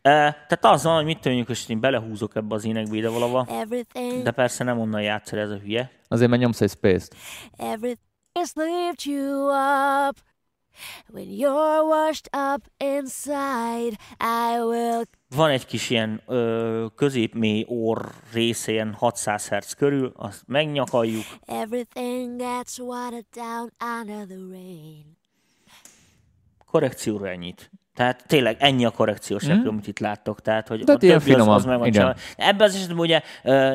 [0.02, 3.46] Ö, tehát az van, hogy mit tudjuk, hogy én belehúzok ebbe az énekbe ide valahova,
[3.50, 5.90] everything, de persze nem onnan játszol ez a hülye.
[6.08, 7.14] Azért, mert nyomsz egy space-t.
[7.56, 7.98] everything
[8.32, 9.48] has lifted you
[10.08, 10.16] up.
[11.12, 15.02] When you're washed up inside, I will
[15.36, 18.00] Van egy kis ilyen ö, középmély orr
[18.32, 25.18] része, ilyen 600 Hz körül, azt megnyakaljuk, Everything gets watered down under the rain.
[26.66, 27.70] korrekcióra ennyit.
[27.94, 29.66] Tehát tényleg ennyi a korrekciós mm.
[29.66, 30.40] amit itt láttok.
[30.40, 32.18] Tehát, hogy Tehát a ilyen többi az, az finoman, meg van csinálva.
[32.36, 33.20] Ebben az esetben ugye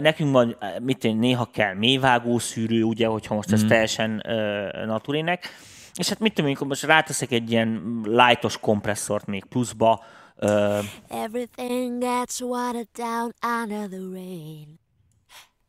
[0.01, 3.69] nekünk van, mit én, néha kell mélyvágó szűrő, ugye, hogyha most ez Mhm.
[3.69, 5.49] teljesen ö, naturének.
[5.97, 10.03] És hát mit tudom, amikor most ráteszek egy ilyen lightos kompresszort még pluszba,
[10.35, 10.79] ö,
[11.09, 14.79] Everything gets watered down under the rain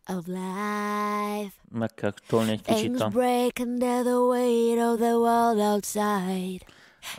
[0.08, 1.52] of life.
[1.70, 6.64] meg kell tolni egy kicsit a, break under the weight of the world outside.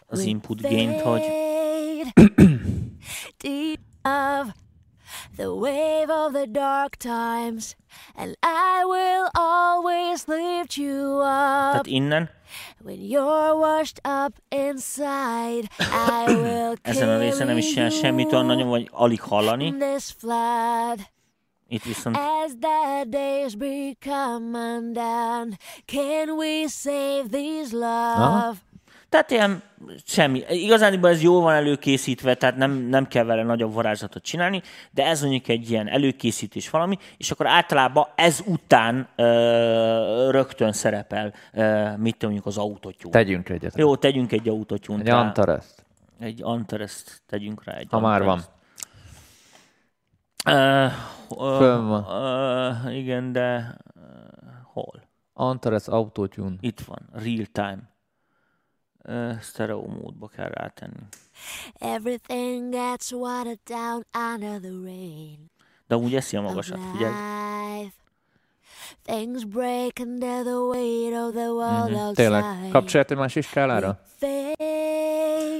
[0.07, 1.21] az input gain hogy
[3.43, 4.53] deep of
[5.35, 7.75] the wave of the dark times,
[8.15, 11.87] and I will always lift you tehát up.
[11.87, 12.29] innen
[12.87, 18.45] When you're washed up inside, I will ezen a részen nem is carry semmit, olyan
[18.45, 19.73] nagyon vagy alig hallani.
[21.67, 28.57] Itt viszont As the days become undone, can we save these love?
[29.09, 29.61] Tehát ilyen
[30.05, 30.43] semmi.
[30.49, 35.21] Igazán ez jól van előkészítve, tehát nem, nem kell vele nagyobb varázslatot csinálni, de ez
[35.21, 42.21] mondjuk egy ilyen előkészítés valami, és akkor általában ez után ö, rögtön szerepel, ö, mit
[42.21, 43.11] mondjuk az autotyún.
[43.11, 43.77] Tegyünk egyet.
[43.77, 44.99] Jó, tegyünk egy autotyún.
[44.99, 45.65] Egy Antares.
[46.19, 47.73] Egy Antares tegyünk rá.
[47.73, 48.41] Egy Ha már van.
[50.45, 50.85] Ö,
[51.39, 52.05] ö, Fönn van.
[52.85, 53.99] Ö, igen, de ö,
[54.63, 55.03] hol?
[55.33, 56.55] Antares Autotune.
[56.59, 57.95] Itt van, real time.
[59.09, 61.07] Ö, Stereo módba kell rátenni.
[61.79, 65.51] Everything gets watered down under the rain
[65.87, 67.13] De úgy eszi a magasat, figyelj.
[69.03, 72.13] Things break under the weight of the world outside.
[72.13, 72.43] Tényleg.
[72.71, 73.99] Kapcsolat egy másik skálára?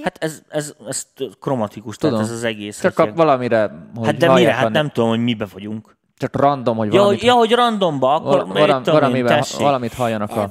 [0.03, 1.07] Hát ez, ez, ez
[1.39, 2.15] kromatikus, Tudom.
[2.15, 2.79] tehát ez az egész.
[2.79, 4.53] Csak kap valamire, hogy hát de mire?
[4.53, 5.96] Hát nem tudom, hogy mibe vagyunk.
[6.17, 9.37] Csak random, hogy Ja, valamit, hogy, ja, hogy randomba, akkor val- valam, tudom én, valamivel,
[9.39, 9.59] tessék.
[9.59, 10.49] valamit halljanak a...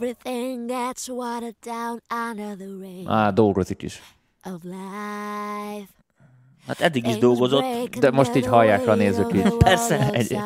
[3.06, 4.02] Á, dolgozik is.
[4.44, 5.88] of life.
[6.66, 7.64] Hát eddig is dolgozott.
[7.98, 9.42] De most így hallják a nézők is.
[9.58, 10.38] Persze, egy-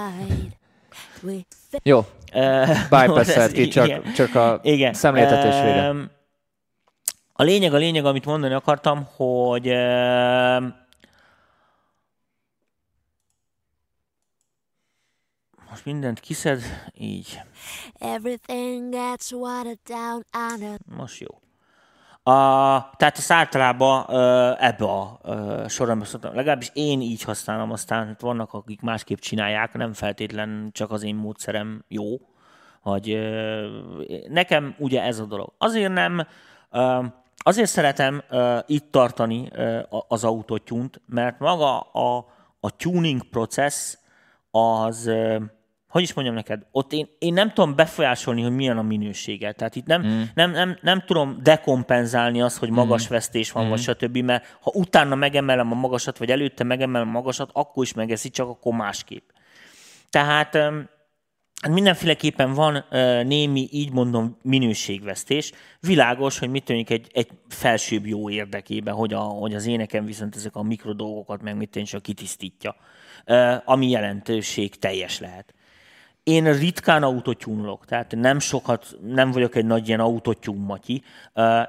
[1.82, 1.98] Jó,
[2.34, 4.92] Uh, bypass ki, csak, csak a Igen.
[4.92, 5.94] szemléltetésére.
[7.32, 9.66] A lényeg, a lényeg, amit mondani akartam, hogy
[15.70, 16.62] most mindent kiszed,
[16.94, 17.40] így,
[17.98, 21.40] Everything gets watered down under most jó.
[22.22, 22.34] A,
[22.96, 26.34] tehát ezt általában ö, ebbe a ö, sorrendbe szoktam.
[26.34, 31.14] Legalábbis én így használom, aztán hát vannak, akik másképp csinálják, nem feltétlen csak az én
[31.14, 32.20] módszerem jó.
[32.80, 33.66] Hogy ö,
[34.28, 35.52] nekem ugye ez a dolog.
[35.58, 36.26] Azért nem,
[36.70, 37.04] ö,
[37.36, 42.26] azért szeretem ö, itt tartani ö, az autotyunt, mert maga a,
[42.60, 43.96] a tuning process
[44.50, 45.38] az, ö,
[45.90, 49.52] hogy is mondjam neked, ott én, én nem tudom befolyásolni, hogy milyen a minősége.
[49.52, 50.22] Tehát itt nem, mm.
[50.34, 53.10] nem, nem, nem tudom dekompenzálni azt, hogy magas mm.
[53.10, 53.68] vesztés van, mm.
[53.68, 57.92] vagy stb., mert ha utána megemelem a magasat, vagy előtte megemelem a magasat, akkor is
[57.92, 59.28] megeszi, csak akkor másképp.
[60.10, 60.56] Tehát
[61.60, 62.84] Hát mindenféleképpen van
[63.26, 65.52] némi, így mondom, minőségvesztés.
[65.80, 70.36] Világos, hogy mit tűnik egy, egy felsőbb jó érdekében, hogy, a, hogy az éneken viszont
[70.36, 72.76] ezek a mikrodolgokat meg mit tűnik, csak kitisztítja,
[73.64, 75.54] ami jelentőség teljes lehet.
[76.22, 81.02] Én ritkán autotyúnlok, tehát nem sokat, nem vagyok egy nagy ilyen autotyún matyi,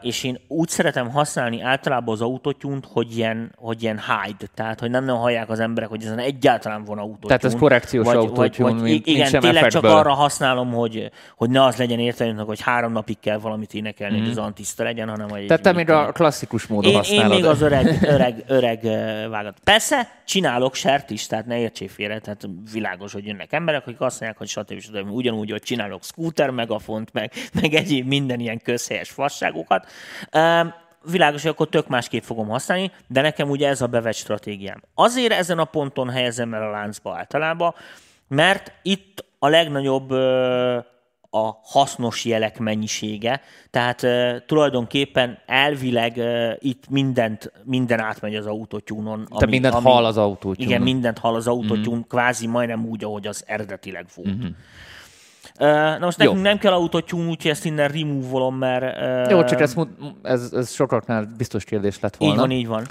[0.02, 4.90] és én úgy szeretem használni általában az autotyúnt, hogy ilyen, hogy ilyen hide, tehát hogy
[4.90, 7.28] nem, nem hallják az emberek, hogy ezen egyáltalán van autotyún.
[7.28, 9.92] Tehát ez korrekciós autotune, mint- mint igen, sem tényleg csak effektből.
[9.92, 14.30] arra használom, hogy, hogy ne az legyen értelmünk, hogy három napig kell valamit énekelni, hogy
[14.30, 15.46] az antiszta legyen, hanem hogy...
[15.46, 17.36] Tehát te még a klasszikus módon én, én használod.
[17.36, 18.82] még az öreg, öreg, öreg
[19.30, 19.58] vágat.
[19.64, 24.20] Persze, csinálok sert is, tehát ne értsék félre, tehát világos, hogy jönnek emberek, akik azt
[24.20, 24.80] mondják, hogy stb.
[24.80, 25.12] stb.
[25.12, 29.88] Ugyanúgy, hogy csinálok scooter megafont, meg, meg egyéb minden ilyen közhelyes fasságokat.
[30.32, 30.62] Ö,
[31.04, 34.84] Világos, hogy akkor tök másképp fogom használni, de nekem ugye ez a bevett stratégiám.
[34.94, 37.76] Azért ezen a ponton helyezem el a láncba általában,
[38.28, 40.12] mert itt a legnagyobb
[41.34, 49.28] a hasznos jelek mennyisége, tehát uh, tulajdonképpen elvileg uh, itt mindent, minden átmegy az autotyúnon.
[49.38, 50.68] Te mindent hall az autotune-on.
[50.68, 52.08] Igen, mindent hall az autotyún, mm.
[52.08, 54.36] kvázi majdnem úgy, ahogy az eredetileg volt.
[54.36, 54.50] Mm-hmm.
[56.00, 56.26] Na most Jó.
[56.26, 59.30] nekünk nem kell autotyún, úgyhogy ezt innen remove-olom, mert...
[59.30, 59.76] Jó, csak ez,
[60.22, 62.34] ez, ez sokaknál biztos kérdés lett volna.
[62.34, 62.82] így van, így van.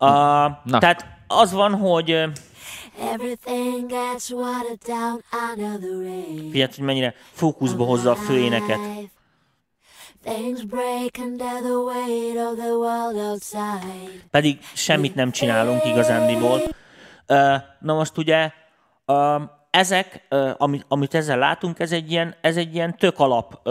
[0.00, 2.24] Uh, tehát az van, hogy
[6.50, 8.78] figyelj, hogy mennyire fókuszba hozza a főéneket.
[14.30, 16.60] Pedig semmit nem csinálunk igazándiból.
[17.80, 18.50] Na most ugye
[19.70, 23.68] ezek, amit, amit ezzel látunk, ez egy ilyen, ez egy ilyen tök alap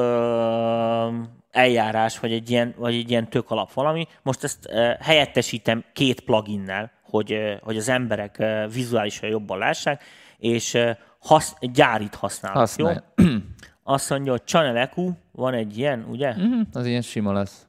[1.57, 4.07] eljárás, vagy egy, ilyen, vagy egy ilyen tök alap valami.
[4.21, 8.43] Most ezt helyettesítem két pluginnel, hogy, hogy az emberek
[8.73, 10.03] vizuálisan jobban lássák,
[10.37, 10.77] és
[11.19, 12.57] hasz, gyárit használok.
[12.57, 12.97] Használj.
[13.15, 13.25] Jó?
[13.83, 16.35] Azt mondja, hogy Channel EQ, van egy ilyen, ugye?
[16.35, 17.65] Mhm, Az ilyen sima lesz.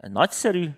[0.00, 0.68] Nagyszerű.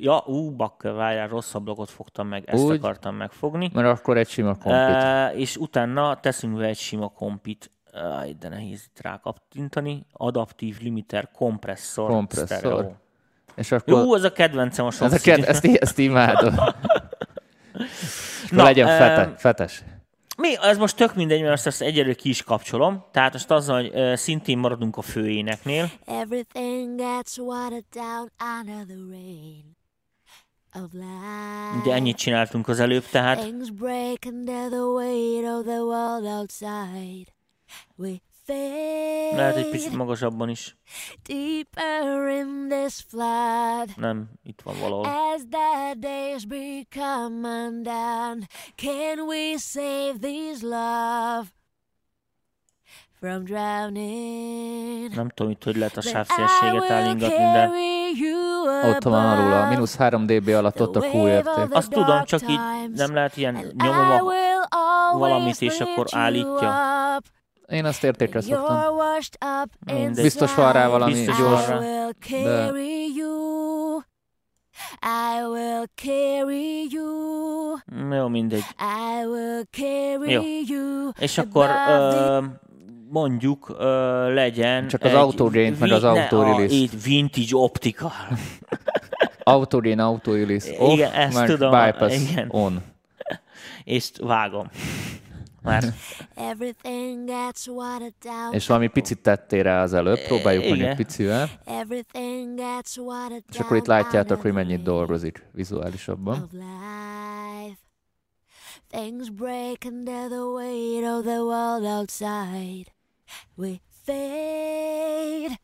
[0.00, 2.76] Ja, ú, bakker, várjál, rosszabb blogot fogtam meg, ezt Úgy.
[2.76, 3.70] akartam megfogni.
[3.72, 4.72] Mert akkor egy sima kompit.
[4.72, 7.70] E, és utána teszünk be egy sima kompit.
[7.96, 10.06] Aj, de nehéz itt rákattintani.
[10.12, 12.10] Adaptív limiter kompresszor.
[12.10, 12.56] Kompresszor.
[12.56, 12.92] stereo.
[13.54, 16.54] És akkor Jó, ez a kedvencem a sok ez a ked, ezt, ezt imádom.
[18.50, 19.84] Na, legyen fete, fetes.
[20.36, 23.04] Mi, ez most tök mindegy, mert azt, azt egyelőre ki is kapcsolom.
[23.10, 25.90] Tehát most azzal, hogy ö, szintén maradunk a főéneknél.
[26.04, 28.30] Everything gets watered down
[28.60, 29.76] under the rain
[30.74, 31.84] of life.
[31.84, 33.38] De ennyit csináltunk az előbb, tehát
[37.96, 38.08] We
[38.46, 40.76] fade lehet egy picit magasabban is.
[41.22, 43.88] deeper in this flood.
[43.96, 45.04] Nem, itt van valahol.
[45.04, 51.46] As the days become undone, can we save these love
[53.20, 55.14] from drowning?
[55.14, 59.52] Nem tudom itt, hogy lehet a sávszélességet will állingatni, de carry you Ott van alul
[59.52, 61.74] a above mínusz 3 dB alatt ott a the Q érték.
[61.74, 62.98] azt tudom, dark csak így times.
[62.98, 66.95] nem lehet ilyen And nyomom I a will always valamit, és akkor állítja.
[67.66, 68.96] Up Én azt értékre szoktam.
[69.94, 70.22] Mindegy.
[70.22, 71.66] Biztos van rá valami Biztos gyors.
[71.66, 71.86] van I rá.
[71.86, 73.98] will carry you.
[75.02, 78.14] I will carry you.
[78.16, 78.64] Jó, mindegy.
[79.20, 80.42] I will carry Jó.
[80.66, 81.10] you.
[81.18, 82.38] És akkor ö,
[83.10, 86.74] mondjuk ö, legyen Csak az egy autogain-t, meg az vi- ne, auto-release.
[86.74, 88.12] a- Így vintage optical.
[89.42, 92.46] Autogain, auto release off, Igen, ezt meg tudom, bypass igen.
[92.50, 92.82] on.
[93.84, 94.70] és vágom.
[95.66, 95.94] Már
[96.34, 98.52] Everything gets watered down.
[98.52, 100.88] És valami picit tettél rá az előbb, próbáljuk meg igen.
[100.88, 101.50] egy picivel.
[101.64, 106.48] Everything gets watered És akkor itt látjátok, hogy mennyit dolgozik vizuálisabban.
[108.88, 112.94] Things break under the weight of the world outside.
[113.56, 115.60] We fade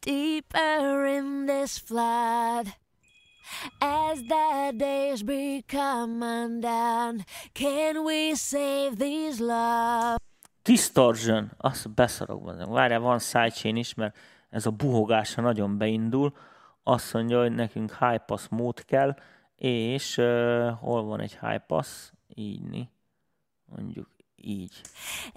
[0.00, 2.66] deeper in this flood.
[3.78, 10.16] As the days become undone, can we save these love?
[10.62, 12.66] Distortion, azt beszarok benne.
[12.66, 14.16] Várjál, van sidechain is, mert
[14.50, 16.36] ez a buhogása nagyon beindul.
[16.82, 19.16] Azt mondja, hogy nekünk high pass mód kell,
[19.56, 22.10] és uh, hol van egy high pass?
[22.34, 22.88] Így,
[23.64, 24.80] mondjuk így.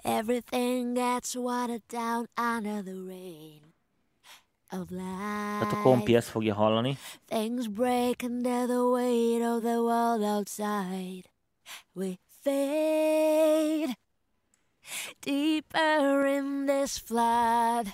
[0.02, 3.68] Everything gets watered down under the rain
[4.70, 5.58] of life.
[5.58, 6.96] Tehát a kompi ezt fogja hallani.
[7.26, 11.24] Things break under the weight of the world outside.
[11.92, 13.96] We fade
[15.20, 17.86] deeper in this flood.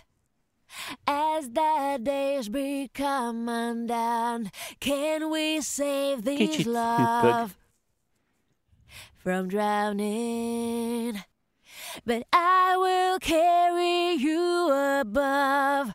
[1.04, 7.50] As the days become undone, can we save these Kicsit love hüppög.
[9.16, 11.22] from drowning?
[12.04, 15.94] But I will carry you above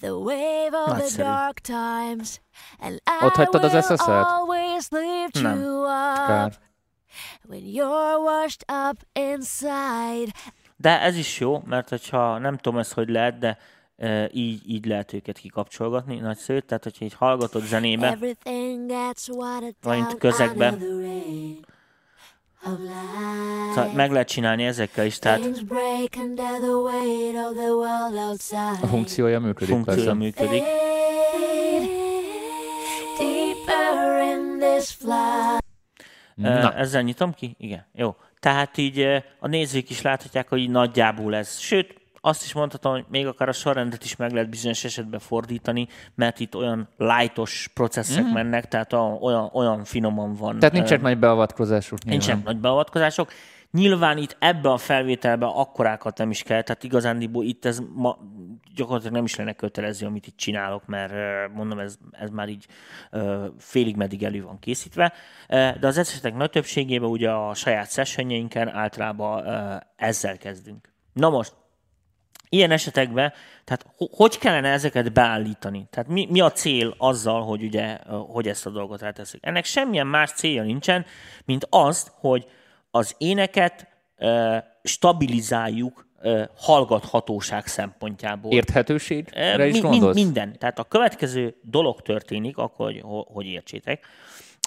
[0.00, 1.22] the wave of the Nagyszerű.
[1.22, 2.40] dark times,
[2.78, 4.00] and Ott I hagytad az will SS-et?
[4.08, 5.60] always lift Nem.
[5.60, 6.52] you up Kár.
[7.48, 10.32] when you're washed up inside.
[10.76, 13.58] De ez is jó, mert hogyha nem tudom ezt, hogy lehet, de
[13.96, 16.58] e, így, így lehet őket kikapcsolgatni, nagyszerű.
[16.58, 18.18] Tehát, hogyha így hallgatod zenébe,
[19.82, 20.74] down közegbe.
[23.74, 28.14] Szóval meg lehet csinálni ezekkel is, tehát Things break under the weight of the world
[28.28, 28.78] outside.
[28.82, 30.12] A funkciója működik funkciója persze.
[30.12, 30.62] működik.
[36.34, 36.74] Na.
[36.74, 37.54] Ezzel nyitom ki?
[37.58, 37.86] Igen.
[37.92, 38.16] Jó.
[38.40, 39.00] Tehát így
[39.38, 41.58] a nézők is láthatják, hogy így nagyjából ez.
[41.58, 45.86] Sőt, azt is mondhatom, hogy még akár a sorrendet is meg lehet bizonyos esetben fordítani,
[46.14, 48.32] mert itt olyan lightos processzek mm.
[48.32, 50.58] mennek, tehát olyan, olyan finoman van.
[50.58, 52.18] Tehát eh, nincsenek nagy beavatkozások nyilván.
[52.18, 53.32] Nincsenek nagy beavatkozások.
[53.70, 58.18] Nyilván itt ebbe a felvételbe akkorákat nem is kell, tehát igazándiból itt ez ma,
[58.74, 61.12] gyakorlatilag nem is lenne kötelező, amit itt csinálok, mert
[61.54, 62.66] mondom, ez, ez már így
[63.58, 65.12] félig meddig elő van készítve.
[65.48, 69.44] De az esetek nagy többségében ugye a saját sessionjeinken általában
[69.96, 70.92] ezzel kezdünk.
[71.12, 71.54] Na most,
[72.48, 73.32] ilyen esetekben,
[73.64, 75.86] tehát ho- hogy kellene ezeket beállítani?
[75.90, 79.46] Tehát mi, mi a cél azzal, hogy ugye, hogy ezt a dolgot elteszünk?
[79.46, 81.06] Ennek semmilyen más célja nincsen,
[81.44, 82.46] mint az, hogy
[82.90, 88.52] az éneket ö, stabilizáljuk ö, hallgathatóság szempontjából.
[88.52, 90.14] Érthetőségre is mi- gondolsz?
[90.14, 90.58] minden.
[90.58, 94.06] Tehát a következő dolog történik, akkor, hogy, hogy értsétek.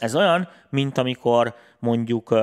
[0.02, 2.36] Ez olyan, mint amikor mondjuk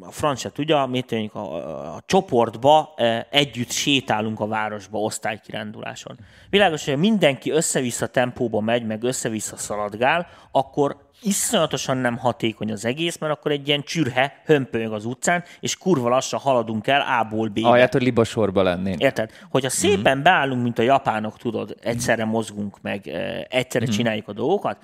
[0.00, 4.98] a franc se tudja, mit tudjuk, a, a, a csoportba ö, együtt sétálunk a városba
[4.98, 6.18] osztálykiránduláson.
[6.50, 12.84] Világos, hogy ha mindenki össze-vissza tempóba megy, meg össze-vissza szaladgál, akkor iszonyatosan nem hatékony az
[12.84, 17.48] egész, mert akkor egy ilyen csürhe hömpölyög az utcán, és kurva lassan haladunk el A-ból
[17.48, 17.68] B-be.
[17.68, 18.96] Ahelyett, hogy libasorba lennél.
[18.98, 19.30] Érted?
[19.50, 24.78] Hogyha szépen beállunk, mint a japánok, tudod, egyszerre mozgunk meg, eh, egyszerre csináljuk a dolgokat,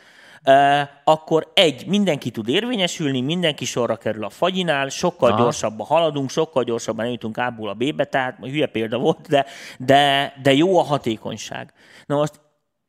[1.05, 5.43] akkor egy, mindenki tud érvényesülni, mindenki sorra kerül a fagyinál, sokkal Aha.
[5.43, 9.47] gyorsabban haladunk, sokkal gyorsabban eljutunk A-ból a B-be, tehát hülye példa volt, de,
[9.79, 11.73] de, de jó a hatékonyság.
[12.07, 12.41] Na most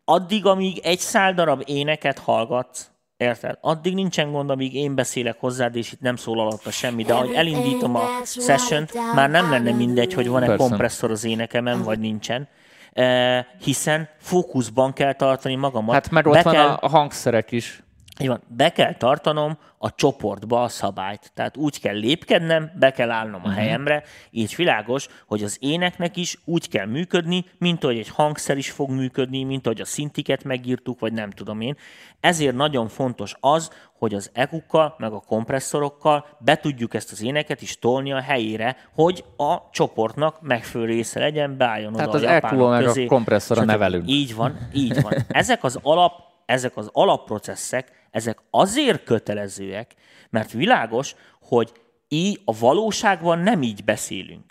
[0.05, 3.57] addig, amíg egy szál darab éneket hallgatsz, Érted?
[3.61, 7.33] Addig nincsen gond, amíg én beszélek hozzád, és itt nem szól alatta semmi, de ahogy
[7.33, 10.67] elindítom a session már nem lenne mindegy, hogy van-e Persze.
[10.67, 12.47] kompresszor az énekemen, vagy nincsen.
[12.95, 15.93] Eh, hiszen fókuszban kell tartani magamat.
[15.93, 17.83] Hát mert ott Be van kell, a hangszerek is.
[18.19, 21.31] Így van, be kell tartanom a csoportba a szabályt.
[21.33, 23.49] Tehát úgy kell lépkednem, be kell állnom Mhm.
[23.49, 28.57] a helyemre, így világos, hogy az éneknek is úgy kell működni, mint ahogy egy hangszer
[28.57, 31.77] is fog működni, mint ahogy a szintiket megírtuk, vagy nem tudom én.
[32.19, 37.61] Ezért nagyon fontos az, hogy az ekukkal, meg a kompresszorokkal be tudjuk ezt az éneket
[37.61, 42.29] is tolni a helyére, hogy a csoportnak megfelelő része legyen, beálljon Tehát oda az a
[42.33, 43.69] EQ-val meg a közé, kompresszorra stb.
[43.71, 44.09] nevelünk.
[44.09, 45.13] Így van, így van.
[45.27, 46.13] Ezek az alap,
[46.45, 49.93] ezek az alapprocesszek, ezek azért kötelezőek,
[50.29, 51.71] mert világos, hogy
[52.07, 54.43] így a valóságban nem így beszélünk.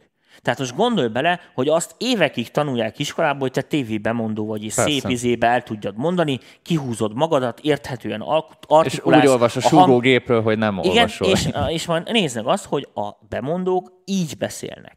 [0.42, 4.90] Tehát most gondolj bele, hogy azt évekig tanulják iskolában, hogy te tévébemondó vagy, és Persze.
[4.90, 9.22] szép izébe el tudjad mondani, kihúzod magadat, érthetően alk- És artikulálsz.
[9.24, 11.28] úgy olvas a hang- súgógépről, hogy nem igen, olvasol.
[11.28, 14.96] és, és van, nézd meg azt, hogy a bemondók így beszélnek.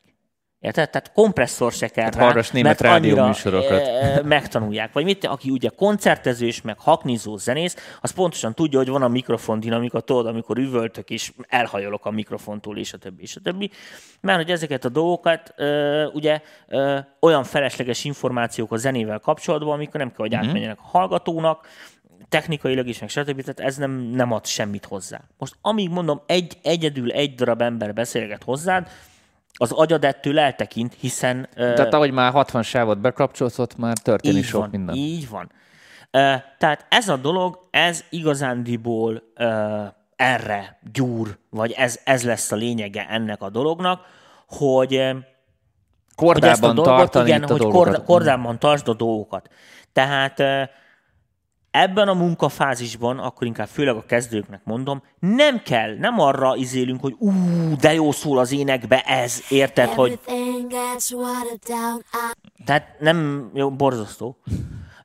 [0.60, 0.90] Érted?
[0.90, 3.88] Tehát kompresszor se kell rá, hallgass német mert annyira, rádióműsorokat.
[3.88, 4.94] e, megtanulják.
[4.94, 9.08] Vagy mit, aki ugye koncertező és meg haknizó zenész, az pontosan tudja, hogy van a
[9.08, 13.72] mikrofon dinamika, tudod, amikor üvöltök és elhajolok a mikrofontól, és a többi, és a többi.
[14.22, 15.54] Mert hogy ezeket a dolgokat
[16.14, 16.42] ugye
[17.20, 21.68] olyan felesleges információk a zenével kapcsolatban, amikor nem kell, hogy átmenjenek a hallgatónak,
[22.30, 23.42] technikailag is, meg stb.
[23.42, 25.22] Tehát ez nem, nem ad semmit hozzá.
[25.38, 28.88] Most amíg mondom, egy, egyedül egy darab ember beszélget hozzád,
[29.58, 31.50] az agyad ettől eltekint, hiszen...
[31.56, 34.96] Tehát ahogy már 60 sávot bekapcsolsz, ott már történik sok van, minden.
[34.96, 35.52] Így van.
[36.58, 39.24] Tehát ez a dolog, ez igazándiból
[40.16, 44.02] erre gyúr, vagy ez, ez lesz a lényege ennek a dolognak,
[44.48, 45.10] hogy, ö,
[46.16, 48.04] hogy ezt a Kordában dolgot, tartani igen, a dolgokat.
[48.04, 49.50] kordában tartsd a dolgokat.
[49.94, 50.40] Tehát
[51.82, 57.16] ebben a munkafázisban, akkor inkább főleg a kezdőknek mondom, nem kell, nem arra izélünk, hogy
[57.18, 57.32] ú,
[57.80, 60.20] de jó szól az énekbe ez, érted, hogy
[62.66, 64.38] tehát nem, jó, borzasztó.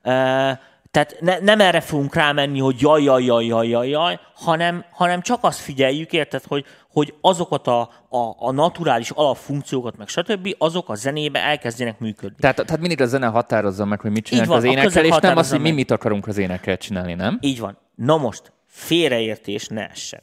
[0.03, 0.51] Uh,
[0.91, 5.21] tehát ne, nem erre fogunk rámenni, hogy jaj, jaj, jaj, jaj, jaj, jaj hanem, hanem
[5.21, 10.89] csak azt figyeljük, érted, hogy, hogy azokat a, a, a naturális alapfunkciókat, meg stb., azok
[10.89, 12.35] a zenébe elkezdjenek működni.
[12.39, 15.09] Tehát, tehát mindig a zene határozza meg, hogy mit csinálnak van, az énekkel, és nem
[15.09, 17.37] határozza az, hogy mi mit akarunk az énekkel csinálni, nem?
[17.41, 17.77] Így van.
[17.95, 20.21] Na most, félreértés ne essen.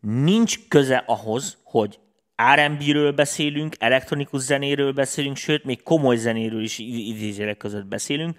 [0.00, 1.98] Nincs köze ahhoz, hogy
[2.54, 8.38] R&B-ről beszélünk, elektronikus zenéről beszélünk, sőt, még komoly zenéről is idézőjelek között beszélünk.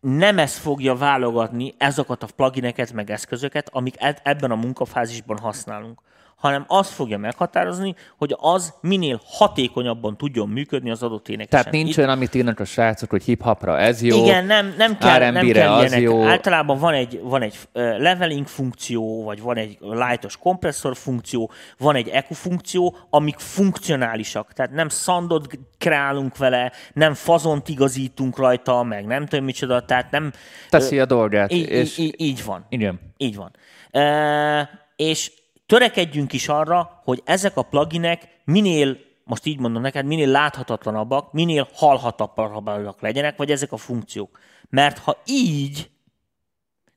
[0.00, 6.00] Nem ez fogja válogatni ezeket a plugineket, meg eszközöket, amik ebben a munkafázisban használunk
[6.38, 11.64] hanem az fogja meghatározni, hogy az minél hatékonyabban tudjon működni az adott énekesen.
[11.64, 15.30] Tehát nincs olyan, amit írnak a srácok, hogy hip-hopra ez jó, Igen, nem, nem kell,
[15.30, 16.00] nem kell az ilyenek.
[16.00, 16.24] jó.
[16.24, 22.08] Általában van egy, van egy leveling funkció, vagy van egy lightos kompresszor funkció, van egy
[22.08, 24.52] EQ funkció, amik funkcionálisak.
[24.52, 25.46] Tehát nem szandot
[25.78, 30.32] kreálunk vele, nem fazont igazítunk rajta, meg nem tudom micsoda, tehát nem...
[30.68, 31.52] teszi a dolgát.
[31.52, 32.66] Így, és így, így van.
[32.68, 33.00] igen.
[33.16, 33.50] Így van.
[33.90, 35.32] E, és
[35.68, 41.68] törekedjünk is arra, hogy ezek a pluginek minél, most így mondom neked, minél láthatatlanabbak, minél
[41.72, 44.38] hallhatatlanabbak legyenek, vagy ezek a funkciók.
[44.68, 45.90] Mert ha így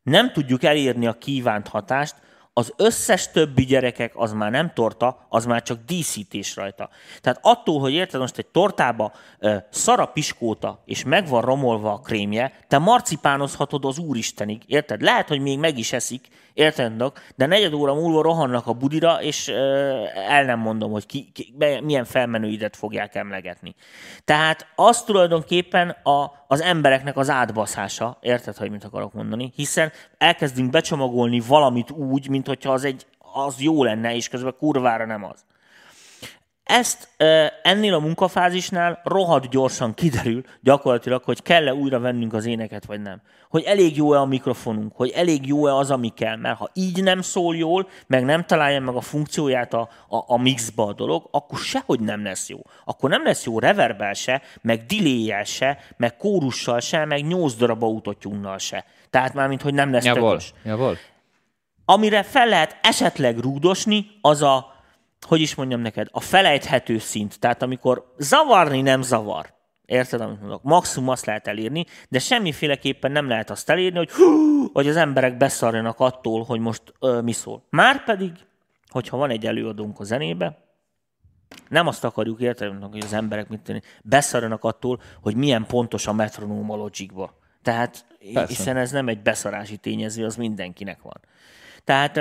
[0.03, 2.15] nem tudjuk elérni a kívánt hatást,
[2.53, 6.89] az összes többi gyerekek az már nem torta, az már csak díszítés rajta.
[7.21, 11.93] Tehát attól, hogy érted, most egy tortába ö, szar a piskóta, és meg van romolva
[11.93, 15.01] a krémje, te marcipánozhatod az úristenig, érted?
[15.01, 17.03] Lehet, hogy még meg is eszik, érted,
[17.35, 21.53] de negyed óra múlva rohannak a budira, és ö, el nem mondom, hogy ki, ki,
[21.83, 23.75] milyen felmenőidet fogják emlegetni.
[24.25, 29.51] Tehát az tulajdonképpen a, az embereknek az átbaszása, érted, hogy mit akarok mondani?
[29.55, 35.05] Hiszen elkezdünk becsomagolni valamit úgy, mint hogyha az, egy, az jó lenne, és közben kurvára
[35.05, 35.45] nem az.
[36.63, 37.09] Ezt
[37.63, 43.21] ennél a munkafázisnál rohadt gyorsan kiderül gyakorlatilag, hogy kell-e újra vennünk az éneket, vagy nem.
[43.49, 46.35] Hogy elég jó-e a mikrofonunk, hogy elég jó-e az, ami kell.
[46.35, 50.37] Mert ha így nem szól jól, meg nem találja meg a funkcióját a, a, a
[50.37, 52.59] mixba a dolog, akkor sehogy nem lesz jó.
[52.85, 57.83] Akkor nem lesz jó reverbel se, meg delay se, meg kórussal se, meg nyolc darab
[57.83, 58.85] autotyunnal se.
[59.09, 60.97] Tehát már, mint hogy nem lesz Javol, javol.
[61.85, 64.79] Amire fel lehet esetleg rúdosni, az a,
[65.31, 67.39] hogy is mondjam neked, a felejthető szint.
[67.39, 69.53] Tehát amikor zavarni nem zavar.
[69.85, 70.63] Érted, amit mondok?
[70.63, 75.37] Maximum azt lehet elírni, de semmiféleképpen nem lehet azt elírni, hogy, hú, hogy az emberek
[75.37, 77.65] beszarjanak attól, hogy most ö, mi szól.
[77.69, 78.31] Márpedig,
[78.87, 80.57] hogyha van egy előadónk a zenébe,
[81.69, 86.13] nem azt akarjuk érteni, hogy az emberek mit tenni, beszarjanak attól, hogy milyen pontos a
[86.13, 87.37] metronóm a logicba.
[87.61, 88.47] Tehát, Persze.
[88.47, 91.19] hiszen ez nem egy beszarási tényező, az mindenkinek van.
[91.83, 92.19] Tehát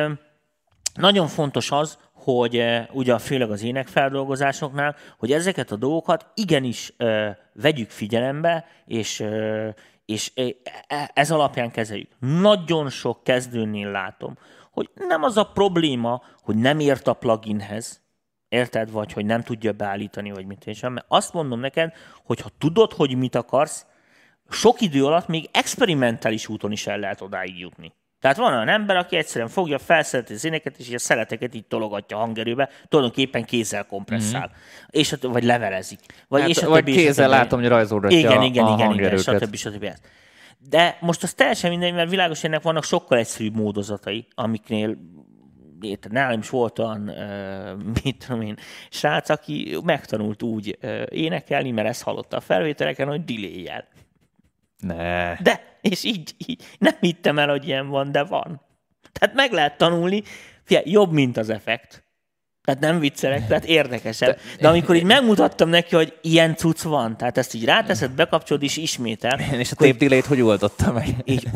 [0.94, 7.38] nagyon fontos az, hogy e, ugye főleg az énekfeldolgozásoknál, hogy ezeket a dolgokat igenis e,
[7.54, 12.10] vegyük figyelembe, és, e, és e, ez alapján kezeljük.
[12.18, 14.38] Nagyon sok kezdőnél látom,
[14.70, 18.02] hogy nem az a probléma, hogy nem ért a pluginhez,
[18.48, 21.92] érted, vagy hogy nem tudja beállítani, vagy mit és mert azt mondom neked,
[22.24, 23.86] hogy ha tudod, hogy mit akarsz,
[24.50, 27.92] sok idő alatt még experimentális úton is el lehet odáig jutni.
[28.20, 32.16] Tehát van olyan ember, aki egyszerűen fogja, felszereti az éneket, és a szeleteket így tologatja
[32.16, 34.40] a hangerőbe, tulajdonképpen kézzel kompresszál.
[34.40, 34.88] Mm-hmm.
[34.90, 36.00] És vagy levelezik.
[36.28, 37.38] Vagy, Hát, és a vagy többi, kézzel többi.
[37.38, 39.54] látom, hogy rajzolgatja igen, igen, a igen, igen, stb.
[39.54, 39.92] stb.
[40.68, 44.96] De most az teljesen mindegy, mert világos, ennek vannak sokkal egyszerűbb módozatai, amiknél
[45.80, 48.56] érted, nálam is volt olyan, uh, mit tudom én,
[48.90, 53.70] srác, aki megtanult úgy uh, énekelni, mert ezt hallotta a felvételeken, hogy delay
[54.78, 55.34] Ne.
[55.42, 58.60] De, és így, így, nem hittem el, hogy ilyen van, de van.
[59.12, 60.22] Tehát meg lehet tanulni,
[60.70, 62.04] Figyelj, jobb, mint az effekt.
[62.64, 64.38] Tehát nem viccelek, tehát érdekesebb.
[64.60, 68.76] De amikor így megmutattam neki, hogy ilyen cucc van, tehát ezt így ráteszed, bekapcsolod és
[68.76, 69.40] ismétel.
[69.58, 71.08] És a tape delay-t hogy oldotta meg?
[71.24, 71.48] Így,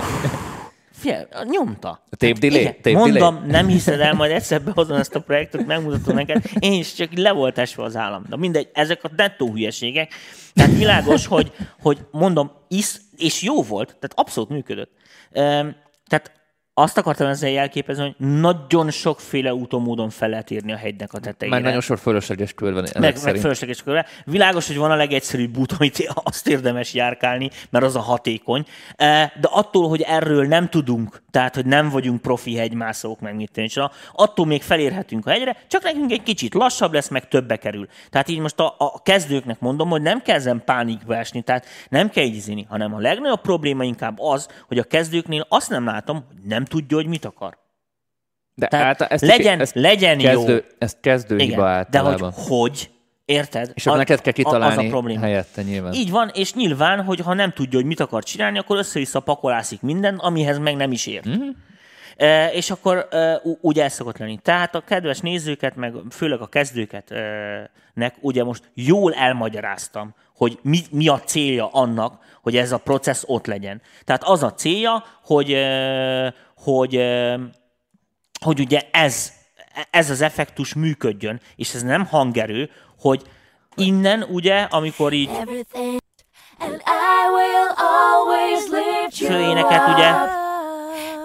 [1.04, 1.88] Figyelj, nyomta.
[1.88, 2.60] A tape delay?
[2.60, 3.50] Igen, Tape mondom, delay?
[3.50, 6.42] nem hiszed el, majd egyszer behozom ezt a projektet, megmutatom neked.
[6.58, 8.24] Én is csak le volt esve az állam.
[8.28, 10.12] De mindegy, ezek a nettó hülyeségek.
[10.54, 14.90] Tehát világos, hogy, hogy mondom, isz, és jó volt, tehát abszolút működött.
[16.06, 16.32] Tehát
[16.74, 21.18] azt akartam ezzel jelképezni, hogy nagyon sokféle úton módon fel lehet írni a hegynek a
[21.18, 21.56] tetejére.
[21.56, 24.06] Már nagyon sok fölösleges kör van meg, meg fölösleges körbe.
[24.24, 28.66] Világos, hogy van a legegyszerűbb út, amit azt érdemes járkálni, mert az a hatékony.
[28.96, 33.50] Eh, De attól, hogy erről nem tudunk, tehát, hogy nem vagyunk profi hegymászók, meg mit
[33.50, 33.68] tenni,
[34.12, 37.86] attól még felérhetünk a hegyre, csak nekünk egy kicsit lassabb lesz, meg többe kerül.
[38.10, 42.10] Tehát így most a, a kezdőknek mondom, hogy nem kell ezen pánikba esni, tehát nem
[42.10, 46.16] kell így izini, hanem a legnagyobb probléma inkább az, hogy a kezdőknél azt nem látom,
[46.16, 47.58] hogy nem tudja, hogy mit akar.
[48.54, 50.30] De Tehát által- ez legyen- ez legyen jó.
[50.30, 52.32] kezdő, Ez kezdő hiba de általában.
[52.32, 52.90] hogy hogy,
[53.24, 53.70] érted?
[53.74, 55.20] És akkor neked kell kitalálni Az a probléma.
[55.20, 55.92] helyette nyilván.
[55.92, 59.80] Így van, és nyilván, hogy ha nem tudja, hogy mit akar csinálni, akkor össze-vissza pakolászik
[59.80, 61.24] minden, amihez meg nem is ért.
[61.24, 61.42] Mhm.
[61.42, 61.48] Mm.
[62.16, 64.38] E, és akkor e, úgy el szokott lenni.
[64.42, 70.58] Tehát a kedves nézőket, meg főleg a kezdőket e, nek ugye most jól elmagyaráztam, hogy
[70.62, 73.82] mi, mi a célja annak, hogy ez a processz ott legyen.
[74.04, 75.56] Tehát az a célja, hogy,
[76.56, 76.94] hogy,
[78.40, 79.32] hogy ugye ez,
[79.90, 83.22] ez az effektus működjön, és ez nem hangerő, hogy
[83.76, 85.30] innen ugye, amikor így
[89.14, 90.10] Főéneket, ugye?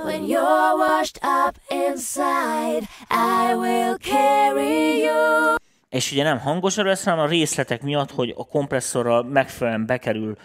[0.03, 5.55] When you're washed up inside, I will carry you.
[5.89, 10.36] és ugye nem hangosra lesz, hanem a részletek miatt, hogy a kompresszorral megfelelően bekerül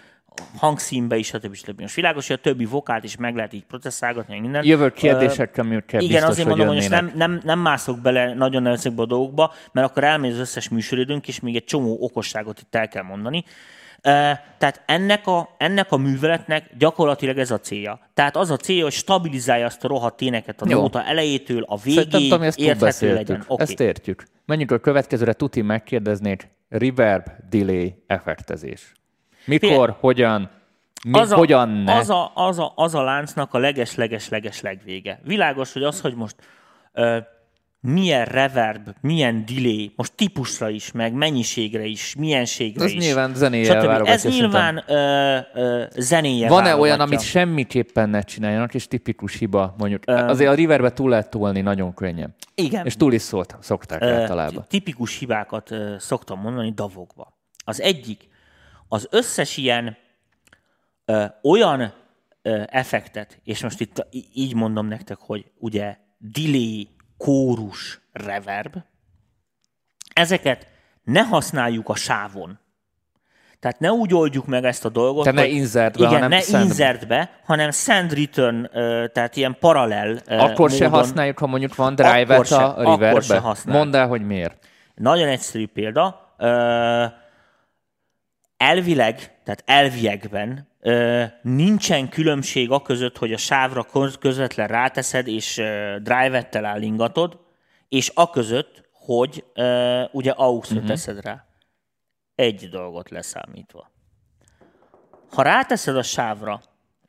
[0.57, 1.55] hangszínbe is, stb.
[1.55, 1.81] stb.
[1.81, 4.65] Most világos, hogy a többi vokált is meg lehet így processzálgatni, minden.
[4.65, 8.35] Jövő Ö, kérdésekkel miután Igen, biztos, azért mondom, hogy most nem, nem, nem mászok bele
[8.35, 12.61] nagyon ezekbe a dolgokba, mert akkor elmegy az összes műsoridőnk, és még egy csomó okosságot
[12.61, 13.45] itt el kell mondani.
[14.07, 14.11] Uh,
[14.59, 18.01] tehát ennek a, ennek a műveletnek gyakorlatilag ez a célja.
[18.15, 22.11] Tehát az a célja, hogy stabilizálja azt a rohadt éneket a nóta elejétől a Szerintem,
[22.11, 23.45] végéig, Tomi, ezt érthető legyen.
[23.47, 23.67] Okay.
[23.67, 24.25] Ezt értjük.
[24.47, 28.93] Menjünk a következőre, Tuti megkérdeznéd, reverb, delay, effektezés.
[29.45, 29.91] Mikor, Figyelj.
[30.01, 30.51] hogyan,
[31.05, 31.95] mi, az a, hogyan ne?
[31.95, 35.21] Az a, az, a, az a láncnak a leges-leges-leges legvége.
[35.25, 36.37] Világos, hogy az, hogy most
[36.93, 37.19] ö,
[37.81, 43.05] milyen reverb, milyen delay, most típusra is, meg mennyiségre is, mienségre Ez is.
[43.05, 44.07] nyilván zenéjel stb.
[44.09, 50.03] Ez nyilván ö, ö, zenéje Van-e olyan, amit semmiképpen ne csináljanak, és tipikus hiba, mondjuk?
[50.07, 52.35] Azért a reverbbe túl lehet tolni nagyon könnyen.
[52.55, 52.87] Igen.
[52.87, 54.65] És túl is szólt, szokták Ö, általában.
[54.69, 57.39] Tipikus hibákat ö, szoktam mondani davokba.
[57.65, 58.29] Az egyik,
[58.89, 59.97] az összes ilyen
[61.05, 61.93] ö, olyan
[62.43, 68.77] ö, effektet, és most itt így mondom nektek, hogy ugye delay, kórus, reverb,
[70.15, 70.67] ezeket
[71.03, 72.59] ne használjuk a sávon.
[73.61, 76.41] Tehát ne úgy oldjuk meg ezt a dolgot, Te ne hogy- insertbe, igen, hanem ne
[76.41, 76.67] sendbe.
[76.69, 78.67] insertbe, hanem send return,
[79.13, 80.99] tehát ilyen paralel Akkor se módon.
[81.01, 83.83] használjuk, ha mondjuk van drive Akkor se- a akkor se használjuk.
[83.85, 84.67] Mondd el, hogy miért.
[84.95, 86.35] Nagyon egyszerű példa.
[88.57, 90.69] Elvileg, tehát elviekben
[91.43, 95.55] nincsen különbség a között, hogy a sávra köz- közvetlen ráteszed, és
[96.03, 97.41] drive-ettel állingatod,
[97.89, 99.45] és a között, hogy
[100.13, 100.91] ugye AUX-ra uh-huh.
[100.91, 101.47] teszed rá.
[102.35, 103.93] Egy dolgot leszámítva.
[105.31, 106.61] Ha ráteszed a sávra,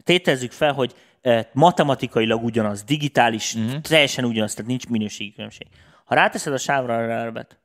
[0.03, 0.95] tétezzük fel, hogy
[1.53, 3.81] matematikailag ugyanaz, digitális, uh-huh.
[3.81, 5.67] teljesen ugyanaz, tehát nincs minőségi különbség.
[6.05, 7.59] Ha ráteszed a sávra a reverbet,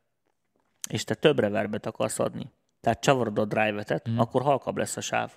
[0.88, 4.18] és te több reverbet akarsz adni, tehát csavarod a drive-etet, mm.
[4.18, 5.30] akkor halkabb lesz a sáv.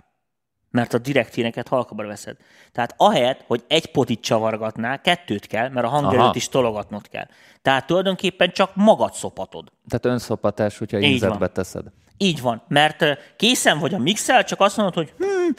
[0.69, 2.37] Mert a direkt híreket halkabbra veszed.
[2.71, 7.27] Tehát ahelyett, hogy egy potit csavargatnál, kettőt kell, mert a hangerőt is tologatnod kell.
[7.61, 9.71] Tehát tulajdonképpen csak magad szopatod.
[9.87, 10.97] Tehát önszopatás, hogyha
[11.39, 11.49] van.
[11.53, 11.85] teszed.
[12.17, 15.49] Így van, mert készen vagy a mixel, csak azt mondod, hogy hm,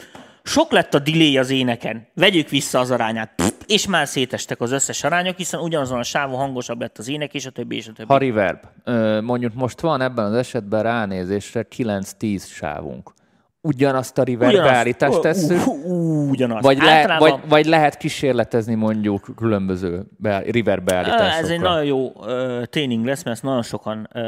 [0.45, 4.71] sok lett a delay az éneken, vegyük vissza az arányát, Pff, és már szétestek az
[4.71, 7.91] összes arányok, hiszen ugyanazon a sávon hangosabb lett az ének, és a többi, és a
[7.91, 8.13] többi.
[8.13, 8.59] Ha reverb,
[9.23, 13.13] mondjuk most van ebben az esetben ránézésre 9-10 sávunk.
[13.61, 14.55] Ugyanazt a Ugyanazt.
[14.55, 15.67] beállítást tesszük,
[16.29, 16.63] ugyanazt.
[16.63, 21.43] vagy, le, vagy, vagy lehet kísérletezni mondjuk különböző be, reverb beállításokkal.
[21.43, 24.21] Ez egy nagyon jó uh, tréning lesz, mert ezt nagyon sokan uh,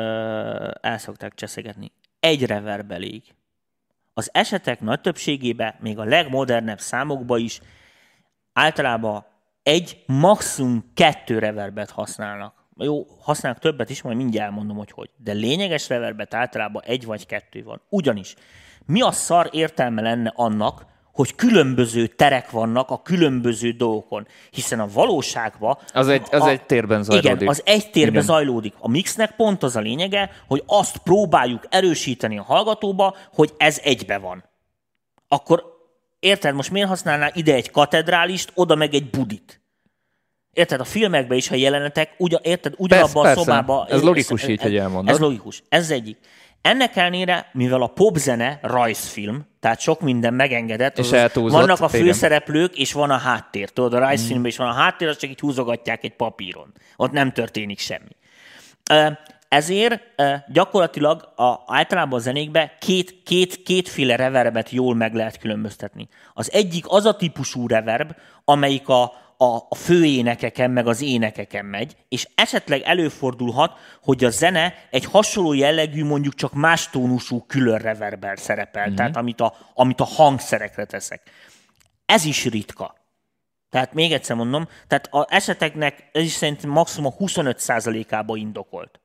[0.82, 1.92] el szokták cseszegetni.
[2.20, 3.22] Egy reverb elég.
[4.18, 7.60] Az esetek nagy többségében, még a legmodernebb számokban is
[8.54, 9.26] általában
[9.64, 12.54] egy, maximum kettő reverbet használnak.
[12.76, 15.10] Jó, használnak többet is, majd mindjárt elmondom, hogy hogy.
[15.18, 17.82] De lényeges reverbet általában egy vagy kettő van.
[17.90, 18.36] Ugyanis
[18.86, 20.86] mi a szar értelme lenne annak,
[21.18, 24.28] hogy különböző terek vannak a különböző dolgokon.
[24.52, 25.78] Hiszen a valóságban...
[25.94, 27.36] Az egy- az egy térben zajlódik.
[27.36, 28.26] Igen, az egy térben Igen.
[28.26, 28.74] zajlódik.
[28.80, 34.18] A mixnek pont az a lényege, hogy azt próbáljuk erősíteni a hallgatóba, hogy ez egybe
[34.18, 34.44] van.
[35.28, 35.64] Akkor
[36.20, 39.62] érted, most miért használnál ide egy katedrálist, oda meg egy budit?
[40.54, 43.88] Érted, a filmekben is, ha jelenetek, ugyan, érted, ugyanabban a szobában...
[43.90, 45.14] Ez logikus így, hogy elmondod.
[45.14, 45.64] Ez logikus.
[45.70, 46.18] Ez egyik.
[46.68, 51.88] Ennek ellenére, mivel a popzene rajzfilm, tehát sok minden megengedett, És azaz eltúlzott, vannak a
[51.94, 52.06] igen.
[52.06, 53.70] főszereplők, és van a háttér.
[53.70, 56.74] Tudod, a rajzfilmben is van a háttér, azt csak így húzogatják egy papíron.
[56.96, 58.16] Ott nem történik semmi.
[59.48, 60.02] Ezért
[60.48, 66.08] gyakorlatilag a, általában a zenékben két, két, kétféle reverbet jól meg lehet különböztetni.
[66.34, 68.12] Az egyik az a típusú reverb,
[68.46, 74.74] amelyik a, a, a főénekeken, meg az énekeken megy, és esetleg előfordulhat, hogy a zene
[74.92, 78.96] egy hasonló jellegű, mondjuk csak más tónusú külön reverber szerepel, mm-hmm.
[78.96, 81.22] tehát amit a, amit a hangszerekre teszek.
[82.06, 82.96] Ez is ritka.
[83.70, 89.00] Tehát még egyszer mondom, tehát az eseteknek ez is szerintem maximum 25%-ába indokolt.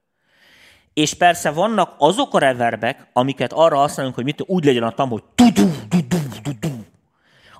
[0.94, 5.08] És persze vannak azok a reverbek, amiket arra használunk, hogy mit úgy legyen a tam,
[5.08, 6.71] hogy tudu, tudu, tudu.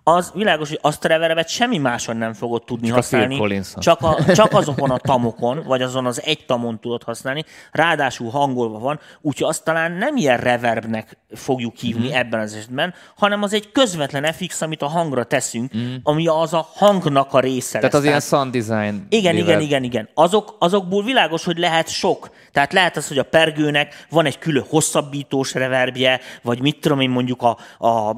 [0.05, 3.37] Az világos, hogy azt a reverbet semmi máson nem fogod tudni Csak a használni.
[3.37, 3.83] Collins-on.
[3.83, 7.45] Csak, a, csak azokon a tamokon, vagy azon az egy tamon tudod használni.
[7.73, 12.13] Ráadásul hangolva van, úgyhogy azt talán nem ilyen reverbnek fogjuk hívni mm.
[12.13, 15.95] ebben az esetben, hanem az egy közvetlen FX, amit a hangra teszünk, mm.
[16.03, 17.79] ami az a hangnak a része.
[17.79, 18.03] Tehát lesz.
[18.03, 20.09] az ilyen sound design Igen, igen, igen, igen.
[20.15, 22.31] Azok, azokból világos, hogy lehet sok.
[22.53, 27.11] Tehát lehet az, hogy a pergőnek van egy külön hosszabbítós reverbje, vagy mit tudom én
[27.11, 28.13] mondjuk a, a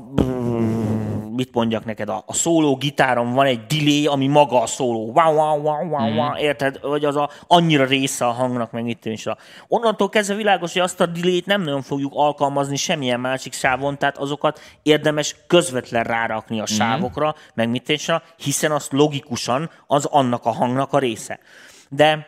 [1.36, 5.12] mit mondjak neked, a, a szóló gitáron van egy delay, ami maga a szóló.
[5.14, 6.16] Wow, wow, wow, wow, Mhm.
[6.18, 6.78] wow, érted?
[6.82, 9.26] Vagy az a, annyira része a hangnak, meg tudom is.
[9.26, 9.36] a-
[9.68, 14.18] Onnantól kezdve világos, hogy azt a delay-t nem nagyon fogjuk alkalmazni semmilyen másik sávon, tehát
[14.18, 16.64] azokat érdemes közvetlen rárakni Mhm.
[16.64, 21.38] a sávokra, meg mit is, hiszen az logikusan az annak a hangnak a része.
[21.88, 22.26] De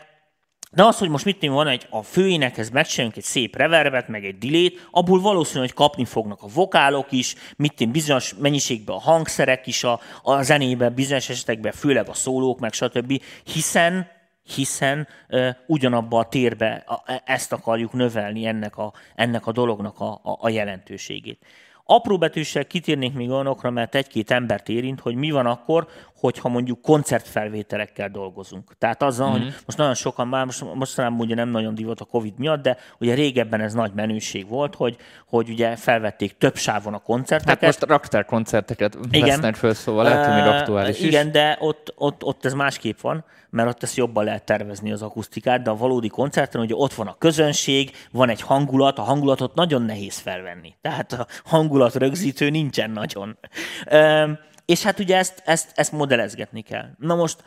[0.73, 4.39] de az, hogy most mit van egy a főénekhez megcsinálunk egy szép reverbet, meg egy
[4.39, 9.67] dilét, abból valószínű, hogy kapni fognak a vokálok is, mit tudom, bizonyos mennyiségben a hangszerek
[9.67, 13.23] is, a, a zenében, bizonyos esetekben főleg a szólók, meg stb.
[13.45, 14.14] Hiszen
[14.55, 20.01] hiszen uh, ugyanabba a térbe a, e- ezt akarjuk növelni ennek a, ennek a dolognak
[20.01, 21.45] a, a, a jelentőségét.
[21.85, 25.89] Apró betűssel kitérnék még olyanokra, mert egy-két embert érint, hogy mi van akkor,
[26.19, 28.73] hogyha mondjuk koncertfelvételekkel dolgozunk.
[28.79, 29.43] Tehát azzal, mm-hmm.
[29.43, 32.77] hogy most nagyon sokan, már most, mostanában ugye nem nagyon divat a Covid miatt, de
[32.99, 34.97] ugye régebben ez nagy menőség volt, hogy,
[35.27, 37.61] hogy ugye felvették több sávon a koncerteket.
[37.61, 39.29] Hát most raktár koncerteket Igen.
[39.29, 41.33] vesznek föl, szóval lehet, hogy még aktuális Igen, is.
[41.33, 45.62] de ott, ott, ott ez másképp van, mert ott ezt jobban lehet tervezni az akusztikát,
[45.62, 49.83] de a valódi koncerten ugye ott van a közönség, van egy hangulat, a hangulatot nagyon
[49.83, 50.75] nehéz felvenni.
[50.81, 53.39] Tehát a hangulat rögzítő nincsen nagyon.
[53.87, 54.31] Ö,
[54.67, 56.89] és hát ugye ezt, ezt, ezt modellezgetni kell.
[56.99, 57.43] Na most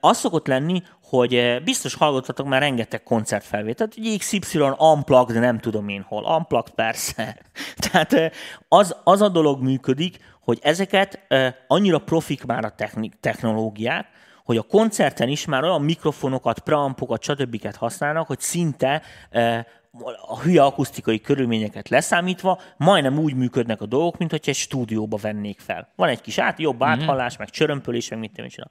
[0.00, 5.88] Az szokott lenni, hogy biztos hallgattatok már rengeteg koncertfelvételt, hogy XY unplugged, de nem tudom
[5.88, 6.24] én hol.
[6.24, 7.36] Unplugged persze.
[7.90, 8.32] Tehát
[8.68, 11.26] az, az a dolog működik, hogy ezeket
[11.66, 12.74] annyira profik már a
[13.20, 14.06] technológiák,
[14.44, 17.76] hogy a koncerten is már olyan mikrofonokat, preampokat, stb.
[17.76, 19.02] használnak, hogy szinte
[20.26, 25.60] a hülye akusztikai körülményeket leszámítva majdnem úgy működnek a dolgok, mint hogyha egy stúdióba vennék
[25.60, 25.92] fel.
[25.96, 28.70] Van egy kis át, jobb áthallás, meg csörömpölés, meg mit én csinál.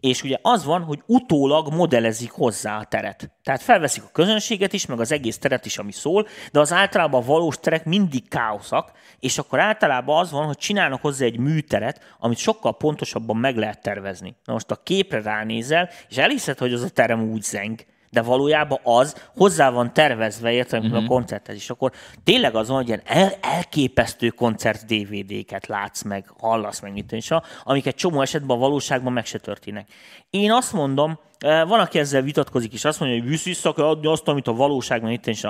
[0.00, 3.30] És ugye az van, hogy utólag modellezik hozzá a teret.
[3.42, 7.22] Tehát felveszik a közönséget is, meg az egész teret is, ami szól, de az általában
[7.22, 12.16] a valós terek mindig káoszak, és akkor általában az van, hogy csinálnak hozzá egy műteret,
[12.18, 14.36] amit sokkal pontosabban meg lehet tervezni.
[14.44, 17.84] Na most a képre ránézel, és elhiszed, hogy az a terem úgy zeng,
[18.14, 21.04] de valójában az hozzá van tervezve, értem, uh-huh.
[21.04, 21.70] a koncerthez is.
[21.70, 21.92] Akkor
[22.24, 27.30] tényleg az van, hogy ilyen el, elképesztő koncert DVD-ket látsz meg, hallasz meg, mit is,
[27.64, 29.88] amik egy csomó esetben a valóságban meg se történnek.
[30.30, 34.06] Én azt mondom, eh, van, aki ezzel vitatkozik, és azt mondja, hogy vissza kell adni
[34.06, 35.42] azt, amit a valóságban itt is.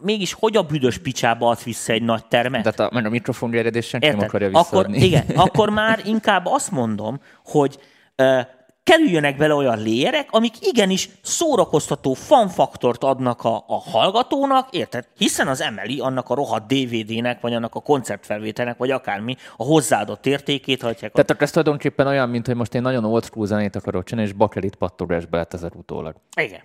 [0.00, 2.62] Mégis hogy a büdös picsába ad vissza egy nagy termet?
[2.62, 5.04] Tehát a, mert a mikrofon senki nem akarja akkor, visszaadni.
[5.04, 7.78] igen, akkor már inkább azt mondom, hogy
[8.16, 8.40] uh,
[8.82, 15.08] kerüljönek bele olyan léjerek, amik igenis szórakoztató fanfaktort adnak a, a hallgatónak, érted?
[15.16, 20.26] Hiszen az emeli annak a rohadt DVD-nek, vagy annak a koncertfelvételnek, vagy akármi a hozzáadott
[20.26, 23.76] értékét, ha Tehát akkor ez tulajdonképpen olyan, mint hogy most én nagyon old school zenét
[23.76, 26.14] akarok csinálni, és bakelit pattogásba lett ezer utólag.
[26.36, 26.60] Igen.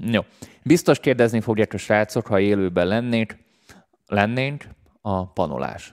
[0.00, 0.20] Jó.
[0.62, 3.36] Biztos kérdezni fogják a srácok, ha élőben lennénk,
[4.06, 4.64] lennénk
[5.00, 5.92] a panolás.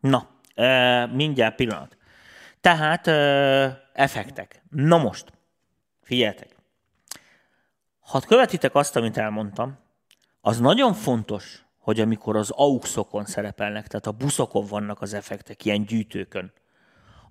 [0.00, 1.95] Na, e, mindjárt pillanat.
[2.66, 3.12] Tehát e,
[3.92, 4.62] effektek.
[4.70, 5.32] Na most,
[6.02, 6.56] figyeljetek.
[8.00, 9.78] Ha követitek azt, amit elmondtam,
[10.40, 15.84] az nagyon fontos, hogy amikor az AUX-okon szerepelnek, tehát a buszokon vannak az effektek, ilyen
[15.84, 16.52] gyűjtőkön,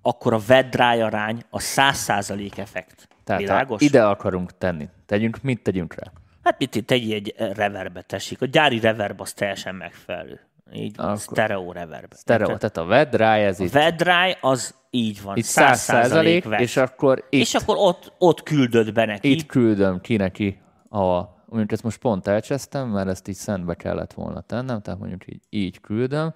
[0.02, 3.08] akkor a wet-dry arány a 100% effekt.
[3.24, 3.82] Tehát Világos?
[3.82, 6.12] ide akarunk tenni, tegyünk, mit tegyünk rá?
[6.42, 8.42] Hát mit egy, egy reverbe tessék.
[8.42, 10.40] A gyári reverb az teljesen megfelelő.
[10.72, 12.14] Így Akkor- stereo reverb.
[12.16, 12.72] Stereo, Érted?
[12.72, 15.36] tehát a dry, ez A itt, dry az így van.
[15.36, 19.30] itt 100 százalék, és akkor itt, és akkor ott, ott küldöd be neki.
[19.30, 24.12] itt küldöm ki neki a, mondjuk ezt most pont elcsesztem, mert ezt így szentbe kellett
[24.12, 26.34] volna tennem, tehát mondjuk így, így küldöm,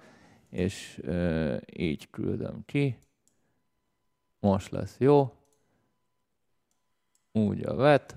[0.49, 2.97] és ö, így küldöm ki.
[4.39, 5.33] Most lesz jó.
[7.31, 8.15] Úgy a vet,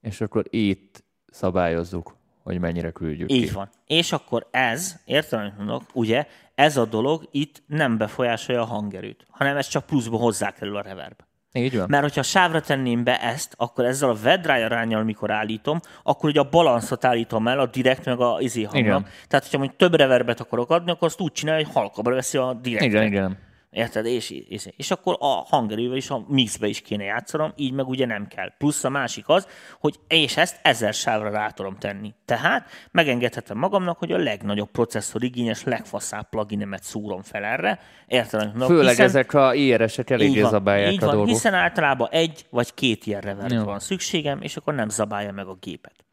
[0.00, 3.34] és akkor itt szabályozzuk, hogy mennyire küldjük ki.
[3.34, 3.70] Így van.
[3.86, 9.26] És akkor ez, értem, amit mondok, ugye, ez a dolog itt nem befolyásolja a hangerőt,
[9.30, 11.20] hanem ez csak pluszba hozzákerül a reverb.
[11.52, 11.86] Így van.
[11.88, 16.40] Mert hogyha sávra tenném be ezt, akkor ezzel a vedráj arányjal, amikor állítom, akkor ugye
[16.40, 19.00] a balanszot állítom el, a direkt meg a izé hangnak.
[19.00, 19.02] Igen.
[19.28, 22.58] Tehát, hogyha mondjuk több reverbet akarok adni, akkor azt úgy csinálja, hogy halkabbra veszi a
[22.62, 22.84] direkt.
[22.84, 23.38] Igen, igen.
[23.72, 24.06] Érted?
[24.06, 28.06] És, és, és akkor a hangerővel is, a mixbe is kéne játszanom, így meg ugye
[28.06, 28.52] nem kell.
[28.58, 29.46] Plusz a másik az,
[29.80, 32.14] hogy és ezt ezer sávra rá tudom tenni.
[32.24, 37.80] Tehát megengedhetem magamnak, hogy a legnagyobb processzor igényes, legfaszább pluginemet szúrom fel erre.
[38.06, 38.46] Érted?
[38.46, 38.68] mondok?
[38.68, 41.32] Főleg Hiszen- ezek a IR-esek eléggé így van, zabálják így a van, dolgot.
[41.32, 43.64] hiszen általában egy vagy két ilyen reverb Jó.
[43.64, 46.04] van szükségem, és akkor nem zabálja meg a gépet.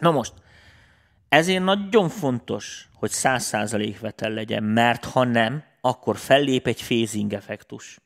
[0.00, 0.32] Na most,
[1.28, 7.98] ezért nagyon fontos, hogy 100% vetel legyen, mert ha nem, akkor fellép egy phasing effektus.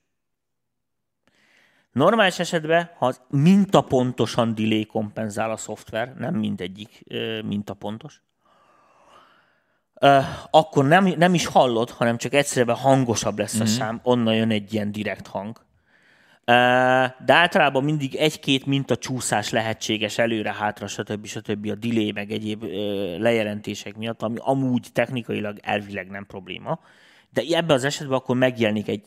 [1.92, 8.22] Normális esetben, ha az mintapontosan delay kompenzál a szoftver, nem mindegyik ö, mintapontos,
[9.94, 10.18] ö,
[10.50, 14.72] akkor nem, nem is hallod, hanem csak egyszerűen hangosabb lesz a szám, onnan jön egy
[14.72, 15.68] ilyen direkt hang.
[17.24, 21.26] De általában mindig egy-két minta csúszás lehetséges előre-hátra, stb.
[21.26, 21.70] stb.
[21.70, 22.62] a delay meg egyéb
[23.18, 26.80] lejelentések miatt, ami amúgy technikailag elvileg nem probléma.
[27.32, 29.04] De ebben az esetben akkor megjelenik egy,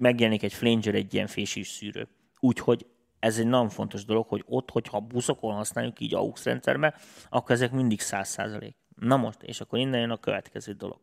[0.00, 2.08] megjelenik egy flanger, egy ilyen fésűs szűrő.
[2.40, 2.86] Úgyhogy
[3.18, 6.94] ez egy nagyon fontos dolog, hogy ott, hogyha buszokon használjuk így AUX rendszerbe,
[7.28, 8.72] akkor ezek mindig 100%.
[8.94, 10.98] Na most, és akkor innen jön a következő dolog.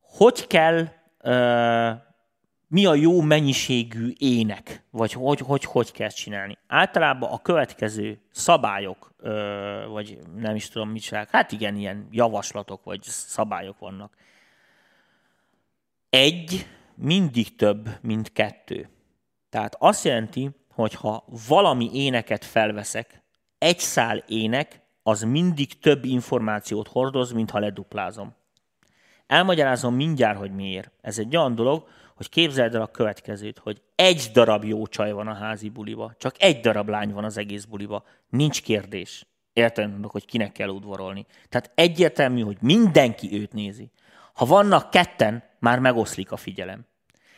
[0.00, 0.88] Hogy kell,
[1.18, 1.90] ö,
[2.68, 6.58] mi a jó mennyiségű ének, vagy hogy, hogy, hogy kell csinálni?
[6.66, 12.84] Általában a következő szabályok, ö, vagy nem is tudom mit csinálják, hát igen, ilyen javaslatok,
[12.84, 14.14] vagy szabályok vannak.
[16.10, 18.88] Egy mindig több, mint kettő.
[19.50, 23.22] Tehát azt jelenti, hogy ha valami éneket felveszek,
[23.58, 28.34] egy szál ének az mindig több információt hordoz, mint ha leduplázom.
[29.26, 30.90] Elmagyarázom mindjárt, hogy miért.
[31.00, 35.26] Ez egy olyan dolog, hogy képzeld el a következőt, hogy egy darab jó csaj van
[35.26, 38.04] a házi buliba, csak egy darab lány van az egész buliba.
[38.28, 39.26] Nincs kérdés.
[39.76, 41.26] Mondok, hogy kinek kell udvarolni.
[41.48, 43.90] Tehát egyértelmű, hogy mindenki őt nézi.
[44.38, 46.86] Ha vannak ketten, már megoszlik a figyelem.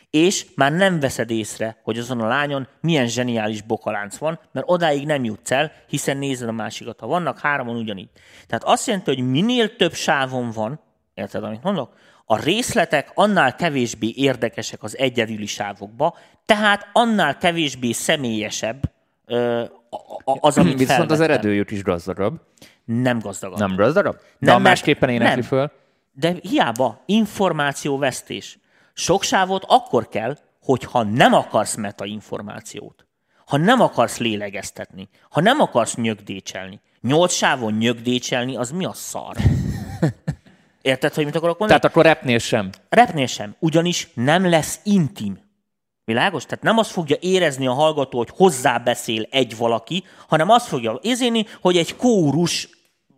[0.09, 5.05] és már nem veszed észre, hogy azon a lányon milyen zseniális bokalánc van, mert odáig
[5.05, 6.99] nem jutsz el, hiszen nézed a másikat.
[6.99, 8.09] Ha vannak háromon ugyanígy.
[8.47, 10.79] Tehát azt jelenti, hogy minél több sávon van,
[11.13, 11.93] érted, amit mondok?
[12.25, 18.91] A részletek annál kevésbé érdekesek az egyedüli sávokba, tehát annál kevésbé személyesebb
[19.25, 19.63] ö,
[20.23, 21.31] az, amit Viszont az felvettem.
[21.31, 22.41] eredőjük is gazdagabb.
[22.85, 23.57] Nem gazdagabb.
[23.59, 24.15] Nem gazdagabb?
[24.15, 25.41] De Nem, mert- másképpen énekli nem.
[25.43, 25.71] föl.
[26.11, 28.59] De hiába információvesztés.
[28.93, 33.05] Sok sávot akkor kell, hogyha nem akarsz meta információt.
[33.45, 35.09] Ha nem akarsz lélegeztetni.
[35.29, 36.79] Ha nem akarsz nyögdécselni.
[37.01, 39.35] Nyolc sávon nyögdécselni, az mi a szar?
[40.81, 41.79] Érted, hogy mit akarok mondani?
[41.79, 42.69] Tehát akkor repnél sem.
[42.89, 45.39] Repnél sem, ugyanis nem lesz intim.
[46.03, 46.45] Világos?
[46.45, 50.99] Tehát nem azt fogja érezni a hallgató, hogy hozzá beszél egy valaki, hanem azt fogja
[51.01, 52.69] érzéni, hogy egy kórus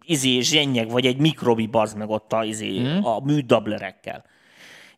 [0.06, 3.04] izé, zsennyeg, vagy egy mikrobi bazd meg ott a, izé, mm.
[3.04, 4.26] a műdablerekkel.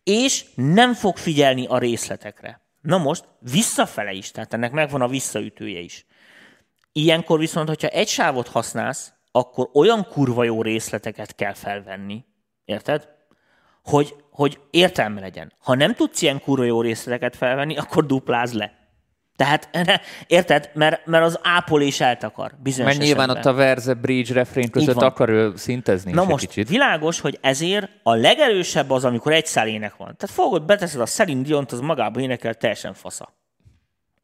[0.04, 2.62] És nem fog figyelni a részletekre.
[2.82, 6.06] Na most, visszafele is, tehát ennek megvan a visszaütője is.
[6.92, 12.26] Ilyenkor viszont, hogyha egy sávot használsz, akkor olyan kurva jó részleteket kell felvenni,
[12.66, 13.08] érted?
[13.84, 15.54] Hogy, hogy értelme legyen.
[15.60, 18.85] Ha nem tudsz ilyen kurva jó részleteket felvenni, akkor dupláz le.
[19.36, 19.70] Tehát,
[20.28, 20.70] érted?
[20.74, 23.52] Mert, mert az ápolés eltakar bizonyos Mert nyilván esetben.
[23.54, 26.70] ott a verze, bridge, refrén között akar ő szintezni Na is most egy kicsit.
[26.70, 30.16] világos, hogy ezért a legerősebb az, amikor egy szál ének van.
[30.18, 33.34] Tehát fogod, beteszed a Celine Diont, az magába énekel teljesen fasza.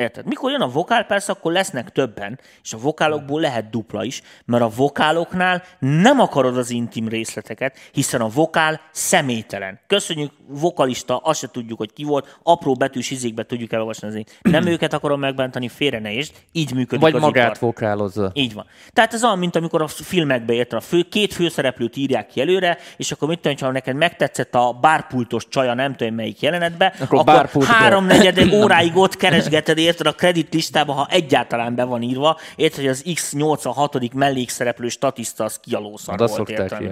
[0.02, 0.26] Érted?
[0.26, 4.64] Mikor jön a vokál, persze akkor lesznek többen, és a vokálokból lehet dupla is, mert
[4.64, 9.80] a vokáloknál nem akarod az intim részleteket, hiszen a vokál személytelen.
[9.88, 14.24] Köszönjük, vokalista, azt se tudjuk, hogy ki volt, apró betűs izékbe tudjuk elolvasni az.
[14.42, 17.60] Nem őket akarom megbántani, félre ne értsd, így működik Vagy az magát ipar.
[17.60, 18.32] vokálozza.
[18.34, 18.66] Így van.
[18.94, 22.78] Tehát ez olyan, mint amikor a filmekbe érted, a fő, két főszereplőt írják ki előre,
[22.98, 27.24] és akkor mit tudom, ha neked megtetszett a bárpultos csaja, nem tudom melyik jelenetbe, Akkor
[27.28, 32.80] akkor, háromnegyed óráig ott keresgeted, érted a kredit listában, ha egyáltalán be van írva, érted,
[32.80, 34.14] hogy az X86.
[34.14, 36.92] mellékszereplő statiszta az ki a lószar volt, érted?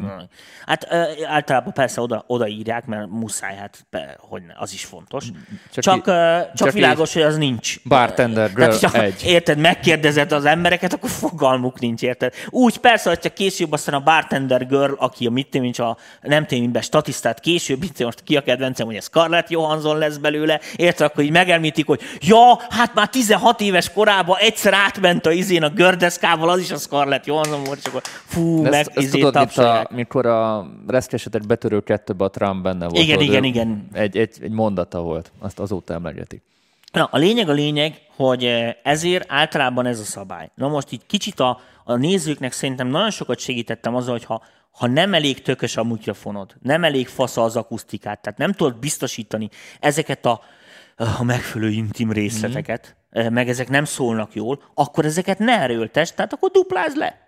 [0.65, 0.93] Hát
[1.27, 5.25] általában persze oda, oda írják, mert muszáj, hát be, hogy ne, az is fontos.
[5.71, 7.75] Csak Csak, í- csak, csak, világos, hogy az nincs.
[7.83, 9.23] Bartender girl Tehát, egy.
[9.25, 12.33] Érted, megkérdezed az embereket, akkor fogalmuk nincs, érted?
[12.49, 16.81] Úgy persze, hogyha később aztán a bartender girl, aki a mit tudom, a nem be
[16.81, 21.23] statisztát később, itt most ki a kedvencem, hogy ez Scarlett Johansson lesz belőle, érted, akkor
[21.23, 26.49] így megemlítik, hogy ja, hát már 16 éves korában egyszer átment a izén a gördeszkával,
[26.49, 29.57] az is a Scarlett Johansson volt, akkor fú, De meg ezt, ezt izé tudod, mint
[29.57, 33.03] a, mikor a reszkesetet betörő kettőben a Trump benne volt.
[33.03, 33.87] Igen, igen, igen.
[33.93, 36.41] Egy, egy, egy mondata volt, azt azóta emlegetik.
[36.91, 40.49] Na, a lényeg a lényeg, hogy eh, ezért általában ez a szabály.
[40.55, 44.87] Na most így kicsit a, a nézőknek szerintem nagyon sokat segítettem azzal, hogy ha, ha
[44.87, 49.49] nem elég tökös a mikrofonod, nem elég fasza az akusztikát, tehát nem tudod biztosítani
[49.79, 50.41] ezeket a,
[50.99, 53.33] a megfelelő intim részleteket, mm.
[53.33, 57.27] meg ezek nem szólnak jól, akkor ezeket ne erőltess, tehát akkor duplázd le.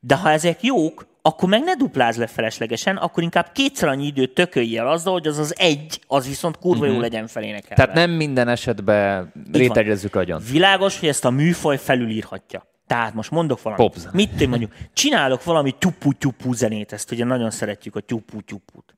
[0.00, 4.34] De ha ezek jók, akkor meg ne duplázz le feleslegesen, akkor inkább kétszer annyi időt
[4.34, 7.74] tökölj el azzal, hogy az az egy, az viszont kurva jó legyen felénekelve.
[7.74, 10.42] Tehát nem minden esetben rétegezzük agyon.
[10.50, 12.66] Világos, hogy ezt a műfaj felülírhatja.
[12.86, 13.86] Tehát most mondok valamit.
[13.86, 14.10] Popzene.
[14.14, 14.72] Mit tudom mondjuk?
[14.92, 18.96] Csinálok valami tyupú-tyupú zenét, ezt ugye nagyon szeretjük a tyupú-tyupút.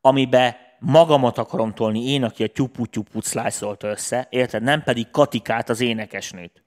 [0.00, 4.62] Amiben magamat akarom tolni, én, aki a tyupú-tyupút slice össze, érted?
[4.62, 6.62] Nem pedig Katikát, az énekesnőt.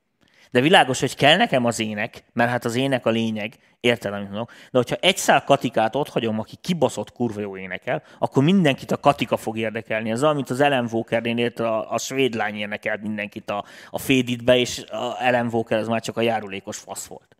[0.51, 4.29] De világos, hogy kell nekem az ének, mert hát az ének a lényeg, érted, amit
[4.29, 4.51] mondok.
[4.71, 8.97] De hogyha egy szál Katikát ott hagyom, aki kibaszott kurva jó énekel, akkor mindenkit a
[8.97, 10.11] Katika fog érdekelni.
[10.11, 14.57] Ez mint az Ellen Walkernél érted, a, a svéd lány érdekel mindenkit a, a Féditbe,
[14.57, 17.35] és a Ellen Walker az már csak a járulékos fasz volt.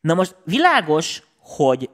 [0.00, 1.90] Na most világos, hogy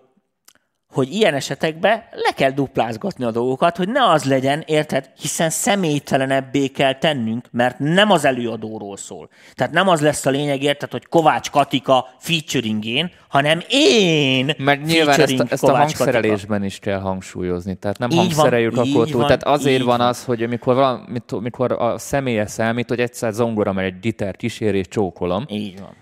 [0.94, 5.10] hogy ilyen esetekben le kell duplázgatni a dolgokat, hogy ne az legyen, érted?
[5.20, 9.28] Hiszen személytelenebbé kell tennünk, mert nem az előadóról szól.
[9.54, 14.84] Tehát nem az lesz a lényeg, érted, hogy Kovács Katika featuring én, hanem én Mert
[14.84, 17.74] nyilván ezt, a- ezt a hangszerelésben is kell hangsúlyozni.
[17.74, 19.18] Tehát nem Így van, hangszereljük akkor így túl.
[19.18, 20.06] van, Tehát azért van van.
[20.08, 24.36] az, hogy amikor, valami, mit- mikor a személye számít, hogy egyszer zongora, mert egy gitár
[24.36, 25.94] kísérés csókolom, Így van.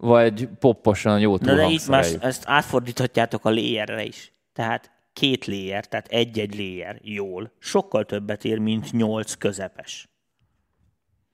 [0.00, 4.32] vagy popposan jó túl Na de itt már ezt átfordíthatjátok a layerre is.
[4.60, 10.08] Tehát két layer, tehát egy-egy layer jól, sokkal többet ér, mint nyolc közepes.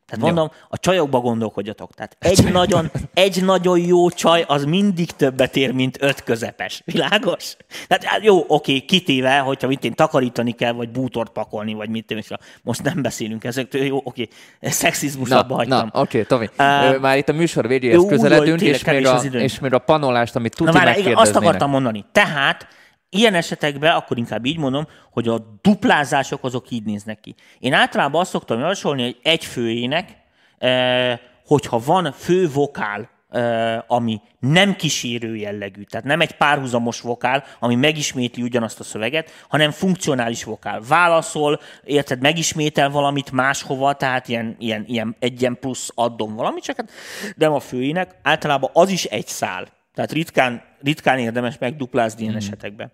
[0.07, 0.33] Tehát Jó.
[0.35, 1.95] mondom, a csajokba gondolkodjatok.
[1.95, 6.83] Tehát egy nagyon, egy nagyon jó csaj az mindig többet ér, mint öt közepes.
[6.85, 7.57] Világos?
[7.87, 12.11] Tehát hát jó, oké, kitéve, hogyha mit én takarítani kell, vagy bútort pakolni, vagy mit
[12.11, 12.29] és
[12.63, 14.29] most nem beszélünk ezektől, jó, oké,
[14.61, 15.91] szexizmus Na, abba hagytam.
[15.93, 16.49] na oké, Tomi.
[16.57, 19.79] Ö, Már itt a műsor végéhez jó, közeledünk, tényleg és még, a, és még a
[19.79, 22.05] panolást, amit tuti Na már igen, azt akartam mondani.
[22.13, 22.67] Tehát
[23.11, 27.35] ilyen esetekben, akkor inkább így mondom, hogy a duplázások azok így néznek ki.
[27.59, 30.17] Én általában azt szoktam javasolni, hogy egy főének,
[30.59, 37.45] eh, hogyha van fő vokál, eh, ami nem kísérő jellegű, tehát nem egy párhuzamos vokál,
[37.59, 40.81] ami megismétli ugyanazt a szöveget, hanem funkcionális vokál.
[40.89, 46.77] Válaszol, érted, megismétel valamit máshova, tehát ilyen, ilyen, ilyen egy ilyen plusz addon valamit, csak
[46.77, 46.91] hát
[47.37, 48.15] nem a főének.
[48.23, 49.76] Általában az is egy szál.
[49.97, 52.93] Tehát ritkán, ritkán érdemes megduplázni ilyen esetekben.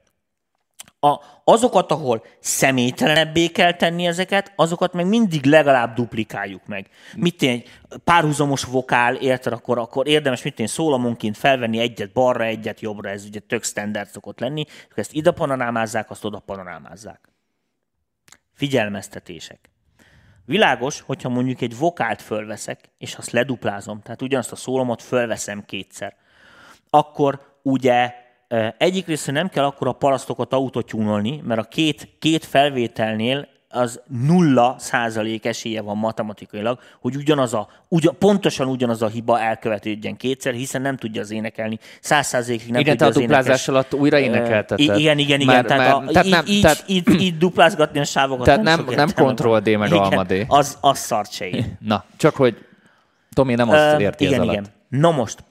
[1.01, 6.89] A, azokat, ahol személytelenebbé kell tenni ezeket, azokat meg mindig legalább duplikáljuk meg.
[7.17, 7.69] Mit egy
[8.05, 13.25] párhuzamos vokál, érted, akkor, akkor érdemes mit én szólamonként felvenni egyet balra, egyet jobbra, ez
[13.25, 17.29] ugye tök standard szokott lenni, akkor ezt ide panorámázzák, azt oda panorámázzák.
[18.53, 19.71] Figyelmeztetések.
[20.45, 26.21] Világos, hogyha mondjuk egy vokált fölveszek, és azt leduplázom, tehát ugyanazt a szólomot fölveszem kétszer,
[26.95, 28.15] akkor ugye
[28.79, 34.75] egyik része nem kell akkor a parasztokat autotyúnolni, mert a két, két felvételnél az nulla
[34.79, 40.83] százalék esélye van matematikailag, hogy ugyanaz a, ugyan, pontosan ugyanaz a hiba elkövetődjen kétszer, hiszen
[40.83, 41.79] nem tudja az énekelni.
[42.01, 43.69] Száz százalékig nem igen, tudja a duplázás énekes...
[43.69, 44.79] alatt újra énekelteted.
[44.79, 45.55] Igen, igen, igen.
[45.55, 48.63] Már, tehát, már, a, tehát így, nem, így, tehát, így, így duplázgatni a sávokat tehát
[48.63, 50.45] nem, nem, nem Ctrl D meg Igen, Alma D.
[50.49, 51.65] Az, az szart se ér.
[51.79, 52.57] Na, csak hogy
[53.33, 54.59] Tomi nem azt érti igen, ez igen.
[54.59, 54.73] alatt.
[54.89, 55.47] Na most, uh,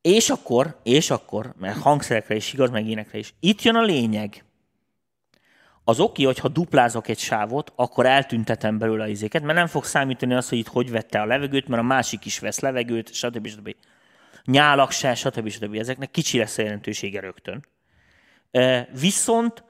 [0.00, 3.34] és akkor, és akkor, mert hangszerekre is igaz, meg énekre is.
[3.40, 4.44] Itt jön a lényeg.
[5.84, 10.34] Az oké, hogyha duplázok egy sávot, akkor eltüntetem belőle az izéket, mert nem fog számítani
[10.34, 13.46] az, hogy itt hogy vette a levegőt, mert a másik is vesz levegőt, stb.
[13.46, 13.74] stb.
[14.44, 15.48] Nyálak se, stb.
[15.48, 15.74] stb.
[15.74, 17.66] Ezeknek kicsi lesz a jelentősége rögtön.
[19.00, 19.64] Viszont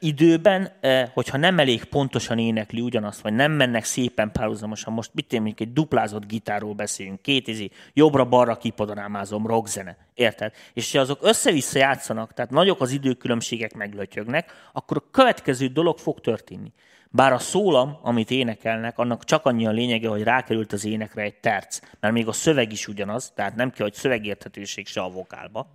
[0.00, 0.72] időben,
[1.12, 5.68] hogyha nem elég pontosan énekli ugyanazt, vagy nem mennek szépen párhuzamosan, most mit én mondjuk
[5.68, 10.52] egy duplázott gitárról beszélünk, két izi, jobbra-balra kipodorámázom, rockzene, érted?
[10.72, 16.20] És ha azok össze-vissza játszanak, tehát nagyok az időkülönbségek meglötyögnek, akkor a következő dolog fog
[16.20, 16.72] történni.
[17.10, 21.34] Bár a szólam, amit énekelnek, annak csak annyi a lényege, hogy rákerült az énekre egy
[21.40, 25.66] terc, mert még a szöveg is ugyanaz, tehát nem kell, hogy szövegérthetőség se a vokálba.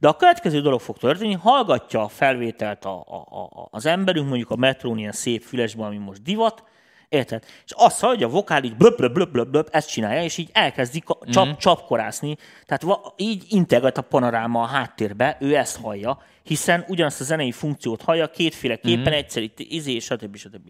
[0.00, 4.50] De a következő dolog fog történni, hallgatja a felvételt a, a, a, az emberünk, mondjuk
[4.50, 6.64] a metrón ilyen szép fülesben, ami most divat,
[7.08, 7.44] érted?
[7.64, 10.50] És azt hallja, a vokál így blöb, blöb, blöb, blöb, blöb, ezt csinálja, és így
[10.52, 11.52] elkezdi ka- csap, mm.
[11.58, 12.36] csapkorászni.
[12.66, 17.52] Tehát va- így integet a panoráma a háttérbe, ő ezt hallja, hiszen ugyanazt a zenei
[17.52, 19.16] funkciót hallja, kétféleképpen, mm.
[19.16, 20.36] egyszer itt izé, stb.
[20.36, 20.68] stb.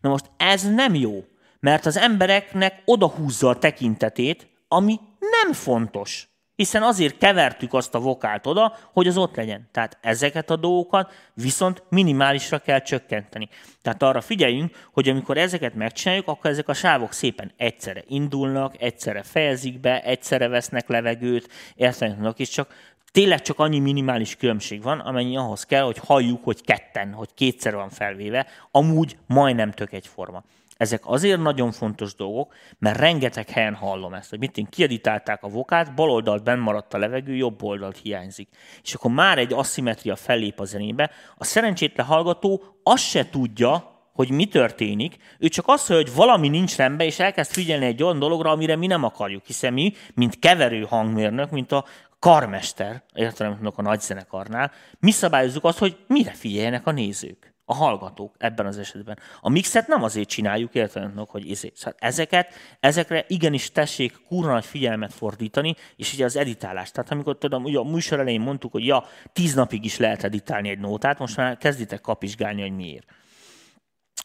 [0.00, 1.24] Na most ez nem jó,
[1.60, 8.46] mert az embereknek odahúzza a tekintetét, ami nem fontos hiszen azért kevertük azt a vokált
[8.46, 9.68] oda, hogy az ott legyen.
[9.72, 13.48] Tehát ezeket a dolgokat viszont minimálisra kell csökkenteni.
[13.82, 19.22] Tehát arra figyeljünk, hogy amikor ezeket megcsináljuk, akkor ezek a sávok szépen egyszerre indulnak, egyszerre
[19.22, 22.74] fejezik be, egyszerre vesznek levegőt, értenek, és csak
[23.12, 27.74] tényleg csak annyi minimális különbség van, amennyi ahhoz kell, hogy halljuk, hogy ketten, hogy kétszer
[27.74, 30.44] van felvéve, amúgy majdnem tök egyforma.
[30.76, 35.48] Ezek azért nagyon fontos dolgok, mert rengeteg helyen hallom ezt, hogy mit én kieditálták a
[35.48, 38.48] vokát, bal oldalt benn maradt a levegő, jobb oldalt hiányzik.
[38.82, 41.10] És akkor már egy aszimetria fellép a zenébe.
[41.36, 46.76] A szerencsétlen hallgató azt se tudja, hogy mi történik, ő csak azt hogy valami nincs
[46.76, 50.82] rendben, és elkezd figyelni egy olyan dologra, amire mi nem akarjuk, hiszen mi, mint keverő
[50.82, 51.84] hangmérnök, mint a
[52.18, 58.66] karmester, értelemben a nagyzenekarnál, mi szabályozzuk azt, hogy mire figyeljenek a nézők a hallgatók ebben
[58.66, 59.18] az esetben.
[59.40, 61.72] A mixet nem azért csináljuk, értelemnek, hogy izé.
[61.74, 66.90] Szóval ezeket, ezekre igenis tessék kurva nagy figyelmet fordítani, és ugye az editálás.
[66.90, 70.68] Tehát amikor tudom, ugye a műsor elején mondtuk, hogy ja, tíz napig is lehet editálni
[70.68, 73.06] egy nótát, most már kezditek kapizsgálni, hogy miért.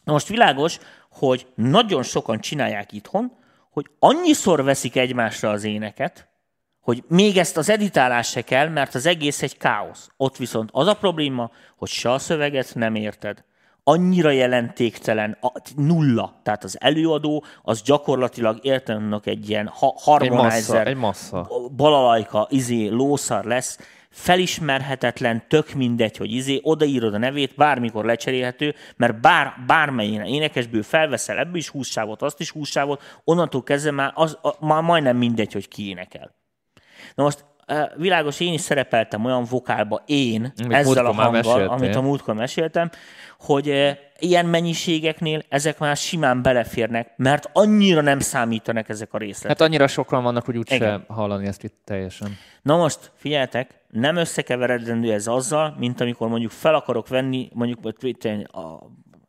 [0.04, 0.78] Na most világos,
[1.10, 3.32] hogy nagyon sokan csinálják itthon,
[3.70, 6.31] hogy annyiszor veszik egymásra az éneket,
[6.82, 10.08] hogy még ezt az editálás se kell, mert az egész egy káosz.
[10.16, 13.44] Ott viszont az a probléma, hogy se a szöveget nem érted,
[13.84, 16.40] annyira jelentéktelen, a, nulla.
[16.42, 21.50] Tehát az előadó, az gyakorlatilag értelemnek egy ilyen ha, harmonizer, egy massa.
[21.76, 23.78] balalajka, izé, lószar lesz,
[24.10, 31.38] felismerhetetlen, tök mindegy, hogy izé, odaírod a nevét, bármikor lecserélhető, mert bár, bármely énekesből felveszel
[31.38, 35.68] ebből is hússávot, azt is hússávot, onnantól kezdve már, az, a, már majdnem mindegy, hogy
[35.68, 36.40] ki énekel.
[37.14, 37.44] Na most
[37.96, 42.90] világos, én is szerepeltem olyan vokálba én, Amit ezzel a hanggal, amit a múltkor meséltem,
[43.38, 49.58] hogy ilyen mennyiségeknél ezek már simán beleférnek, mert annyira nem számítanak ezek a részletek.
[49.58, 52.36] Hát annyira sokan vannak, hogy úgyse hallani ezt itt teljesen.
[52.62, 57.78] Na most, figyeljetek, nem összekeveredendő ez azzal, mint amikor mondjuk fel akarok venni mondjuk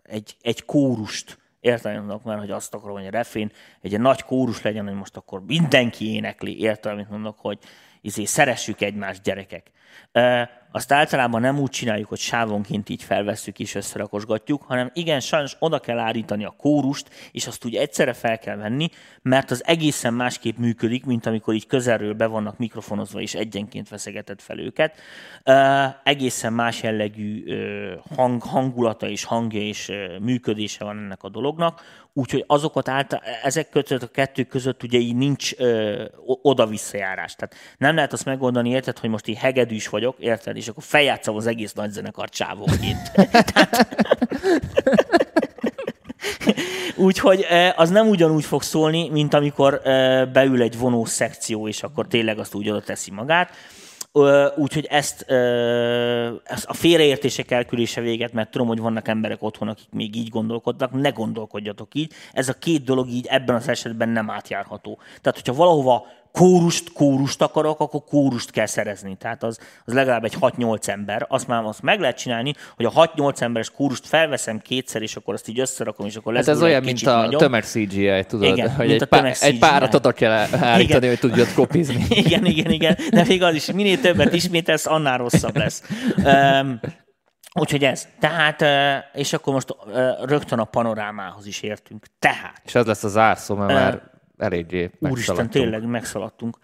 [0.03, 3.51] egy, egy kórust, értelem már, hogy azt akarom, hogy a refén
[3.81, 7.57] egy nagy kórus legyen, hogy most akkor mindenki énekli, értelem, amit mondok, hogy
[8.01, 9.71] izé, szeressük egymást, gyerekek.
[10.75, 15.79] Azt általában nem úgy csináljuk, hogy sávonként így felvesszük és összerakosgatjuk, hanem igen, sajnos oda
[15.79, 18.89] kell állítani a kórust, és azt úgy egyszerre fel kell venni,
[19.21, 24.41] mert az egészen másképp működik, mint amikor így közelről be vannak mikrofonozva, és egyenként veszegetett
[24.41, 24.97] fel őket.
[26.03, 27.43] Egészen más jellegű
[28.15, 29.91] hang, hangulata és hangja és
[30.21, 31.81] működése van ennek a dolognak,
[32.13, 35.51] úgyhogy azokat által, ezek között a kettő között ugye így nincs
[36.25, 37.35] oda-visszajárás.
[37.35, 39.37] Tehát nem lehet azt megoldani, érted, hogy most így
[39.83, 43.11] hegedűs vagyok, érted, és akkor feljátszom az egész nagy zenekar csávóként.
[46.95, 49.81] Úgyhogy az nem ugyanúgy fog szólni, mint amikor
[50.33, 53.49] beül egy vonós szekció, és akkor tényleg azt úgy oda teszi magát.
[54.55, 55.21] Úgyhogy ezt,
[56.43, 60.91] ezt a félreértések elkülése véget, mert tudom, hogy vannak emberek otthon, akik még így gondolkodnak,
[60.91, 62.11] ne gondolkodjatok így.
[62.33, 64.97] Ez a két dolog így ebben az esetben nem átjárható.
[65.21, 69.15] Tehát, hogyha valahova kórust, kórust akarok, akkor kórust kell szerezni.
[69.15, 71.25] Tehát az, az legalább egy 6-8 ember.
[71.29, 75.33] Azt már azt meg lehet csinálni, hogy a 6-8 emberes kórust felveszem kétszer, és akkor
[75.33, 77.39] azt így összerakom, és akkor lesz hát ez olyan, mint a nagyobb.
[77.39, 78.57] tömeg CGI, tudod?
[78.57, 82.05] Igen, hogy mint egy, a pá- egy párat oda kell állítani, hogy tudjad kopizni.
[82.25, 82.97] igen, igen, igen.
[83.09, 85.83] De még az is, minél többet ismételsz, annál rosszabb lesz.
[86.17, 86.79] Um,
[87.59, 88.07] Úgyhogy ez.
[88.19, 88.65] Tehát,
[89.13, 89.75] és akkor most
[90.23, 92.05] rögtön a panorámához is értünk.
[92.19, 94.01] Tehát, És ez lesz a zárszó, mert már
[94.43, 96.57] eléggé Úristen, tényleg megszaladtunk.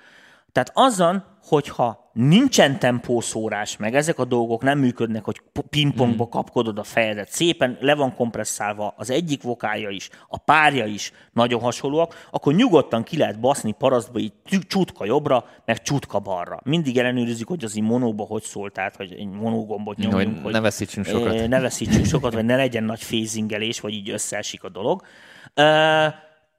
[0.52, 6.32] Tehát azzal, hogyha nincsen tempószórás, meg ezek a dolgok nem működnek, hogy pingpongba Hmm.
[6.32, 11.62] kapkodod a fejedet, szépen le van kompresszálva az egyik vokálja is, a párja is nagyon
[11.62, 14.34] hasonlóak, akkor nyugodtan ki lehet baszni parasztba így
[14.68, 16.60] csutka jobbra, meg csutka balra.
[16.64, 20.44] Mindig ellenőrizzük, hogy az így monóba hogy szól, tehát hogy egy monógombot nyomjunk.
[20.44, 21.48] Hogy ne veszítsünk sokat.
[21.48, 25.04] Ne veszítsünk sokat, vagy ne legyen nagy phasingelés, vagy így összeesik a dolog.
[25.54, 26.08] Ö,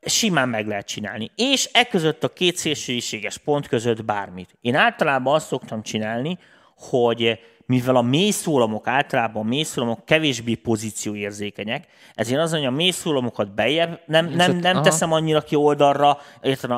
[0.03, 1.31] simán meg lehet csinálni.
[1.37, 4.57] És e között a két szélsőséges pont között bármit.
[4.61, 6.39] Én általában azt szoktam csinálni,
[6.77, 12.71] hogy mivel a mély szólamok általában a mély szólamok kevésbé pozícióérzékenyek, ezért az, hogy a
[12.71, 14.85] mély szólamokat bejebb nem, nem, nem aha.
[14.85, 16.19] teszem annyira ki oldalra,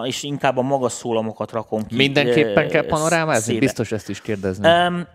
[0.05, 1.97] és inkább a magas szólamokat rakom ki.
[1.97, 3.59] Mindenképpen kell panorámázni?
[3.59, 4.69] Biztos ezt is kérdezni.
[4.69, 5.07] Um,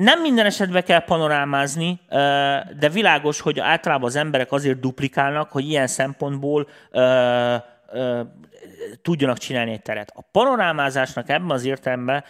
[0.00, 2.00] nem minden esetben kell panorámázni,
[2.78, 6.68] de világos, hogy általában az emberek azért duplikálnak, hogy ilyen szempontból
[9.02, 10.12] tudjanak csinálni egy teret.
[10.14, 12.24] A panorámázásnak ebben az értelemben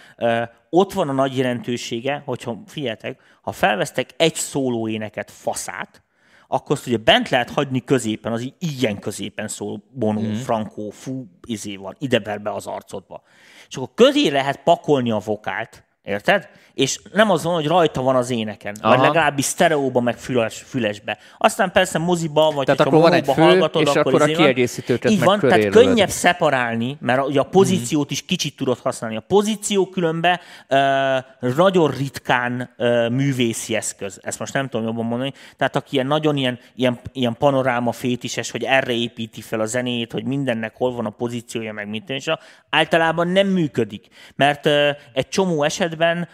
[0.71, 6.03] ott van a nagy jelentősége, hogyha figyeljetek, ha felvesztek egy szólóéneket faszát,
[6.49, 10.33] akkor azt ugye bent lehet hagyni középen, az ilyen középen szól Bono, mm.
[10.33, 13.23] Franco, fú, izé van, ide ver be az arcodba.
[13.69, 16.49] És akkor közé lehet pakolni a vokált, érted?
[16.75, 18.97] És nem az van, hogy rajta van az éneken, Aha.
[18.97, 21.19] vagy legalábbis sztereóba, meg füles, fülesbe.
[21.39, 24.35] Aztán persze moziba, vagy Tehát akkor van egy fő, hallgatod, és akkor, akkor a izé
[24.35, 29.17] kiegészítőket Így van, tehát könnyebb szeparálni, mert ugye a pozíciót is kicsit tudod használni.
[29.17, 34.21] A pozíció különben uh, nagyon ritkán uh, művészi eszköz.
[34.23, 35.33] Ezt most nem tudom jobban mondani.
[35.57, 40.13] Tehát aki ilyen nagyon ilyen, ilyen, ilyen panoráma fétises, hogy erre építi fel a zenét,
[40.13, 42.31] hogy mindennek hol van a pozíciója, meg mit és
[42.71, 44.07] általában nem működik.
[44.37, 46.29] Mert uh, egy csomó esetben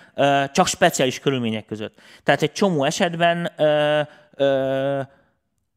[0.52, 1.94] csak speciális körülmények között.
[2.22, 3.50] Tehát egy csomó esetben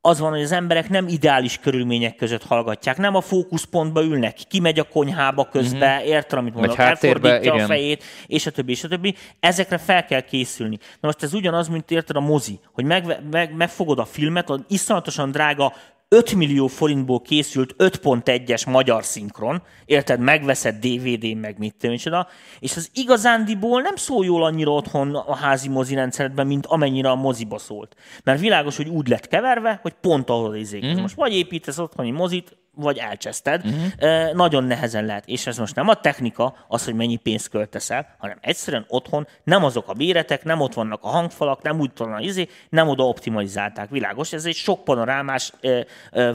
[0.01, 4.79] az van, hogy az emberek nem ideális körülmények között hallgatják, nem a fókuszpontba ülnek, kimegy
[4.79, 6.07] a konyhába közben, mm-hmm.
[6.07, 7.67] érted, amit mondok, elfordítja a igen.
[7.67, 9.15] fejét, és a többi, és a többi.
[9.39, 10.77] Ezekre fel kell készülni.
[10.77, 14.59] Na most ez ugyanaz, mint érted a mozi, hogy meg, meg, megfogod a filmet, az
[14.67, 15.73] iszonyatosan drága
[16.15, 22.25] 5 millió forintból készült 5.1-es magyar szinkron, érted, megveszed DVD-n, meg mit tudom,
[22.59, 27.15] és az igazándiból nem szól jól annyira otthon a házi mozi rendszeredben, mint amennyire a
[27.15, 27.95] moziba szólt.
[28.23, 30.85] Mert világos, hogy úgy lett keverve, hogy pont ahol izék.
[30.85, 31.01] Mm-hmm.
[31.01, 33.67] Most vagy építesz otthoni mozit, vagy elcseszted.
[33.67, 34.35] Mm-hmm.
[34.35, 35.27] Nagyon nehezen lehet.
[35.27, 39.27] És ez most nem a technika, az, hogy mennyi pénzt költesz el, hanem egyszerűen otthon
[39.43, 42.87] nem azok a béretek, nem ott vannak a hangfalak, nem úgy van a izé, nem
[42.87, 43.89] oda optimalizálták.
[43.89, 45.53] Világos, ez egy sok panorámás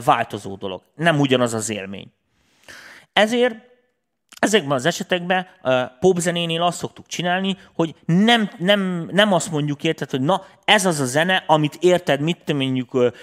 [0.05, 0.81] változó dolog.
[0.95, 2.11] Nem ugyanaz az élmény.
[3.13, 3.64] Ezért
[4.45, 5.47] Ezekben az esetekben
[5.99, 10.99] popzenénél azt szoktuk csinálni, hogy nem, nem, nem azt mondjuk érted, hogy na, ez az
[10.99, 13.13] a zene, amit érted, mit tudom mondjuk,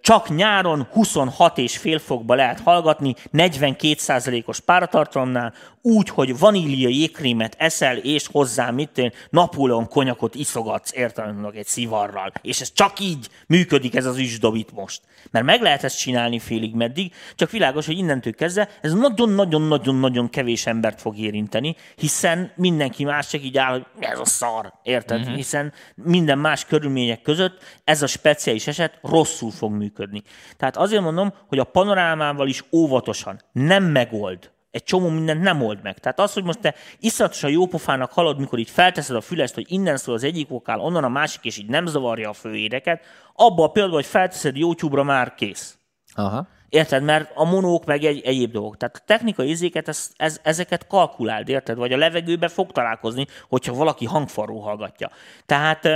[0.00, 5.52] csak nyáron 26 és fél fokba lehet hallgatni, 42%-os páratartalomnál,
[5.88, 12.32] úgy, hogy vanília jégkrémet eszel, és hozzá mit én, Napóleon konyakot iszogatsz, mondok, egy szivarral.
[12.42, 15.00] És ez csak így működik ez az üsdobit most.
[15.30, 20.66] Mert meg lehet ezt csinálni félig meddig, csak világos, hogy innentől kezdve ez nagyon-nagyon-nagyon-nagyon kevés
[20.66, 25.20] embert fog érinteni, hiszen mindenki más csak így áll, hogy ez a szar, érted?
[25.20, 25.34] Uh-huh.
[25.34, 30.22] Hiszen minden más körülmények között ez a speciális eset rosszul fog működni.
[30.56, 35.82] Tehát azért mondom, hogy a panorámával is óvatosan nem megold egy csomó mindent nem old
[35.82, 35.98] meg.
[35.98, 39.96] Tehát az, hogy most te iszatosan jópofának halad, mikor így felteszed a fülest, hogy innen
[39.96, 43.68] szól az egyik vokál, onnan a másik, és így nem zavarja a főédeket, abba a
[43.68, 45.78] pillanatban, hogy felteszed YouTube-ra, már kész.
[46.14, 46.48] Aha.
[46.68, 47.02] Érted?
[47.02, 48.76] Mert a monók meg egy, egyéb dolgok.
[48.76, 51.76] Tehát a technikai izéket, ez, ez, ezeket kalkuláld, érted?
[51.76, 55.10] Vagy a levegőbe fog találkozni, hogyha valaki hangfarról hallgatja.
[55.46, 55.88] Tehát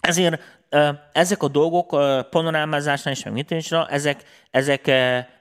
[0.00, 0.40] ezért
[1.12, 1.88] ezek a dolgok
[2.30, 4.90] panorámázásnál és megnyitásra, ezek, ezek,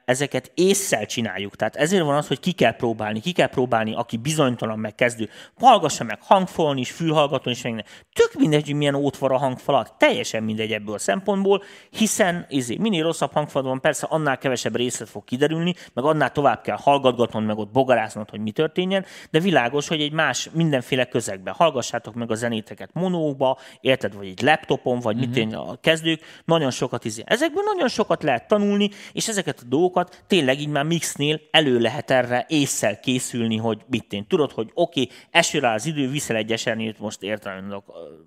[0.10, 1.56] ezeket észszel csináljuk.
[1.56, 3.20] Tehát ezért van az, hogy ki kell próbálni.
[3.20, 5.30] Ki kell próbálni, aki bizonytalan megkezdő.
[5.60, 7.92] Hallgassa meg hangfalon is, fülhallgatón is, meg minden.
[8.14, 9.94] Tök mindegy, hogy milyen ót van a hangfalat.
[9.98, 15.10] Teljesen mindegy ebből a szempontból, hiszen izé, minél rosszabb hangfalad van, persze annál kevesebb részlet
[15.10, 19.88] fog kiderülni, meg annál tovább kell hallgatgatnod, meg ott bogaráznod, hogy mi történjen, de világos,
[19.88, 21.54] hogy egy más mindenféle közegben.
[21.54, 25.58] Hallgassátok meg a zenéteket monóba, érted, vagy egy laptopon, vagy mit mm-hmm.
[25.58, 27.24] a kezdők, nagyon sokat izé.
[27.26, 32.12] Ezekből nagyon sokat lehet tanulni, és ezeket a dolgokat tényleg így már mixnél elő lehet
[32.12, 34.28] erre észszel készülni, hogy mit én.
[34.28, 37.84] Tudod, hogy oké, okay, eső az idő, viszel egy esernyőt, most értelemben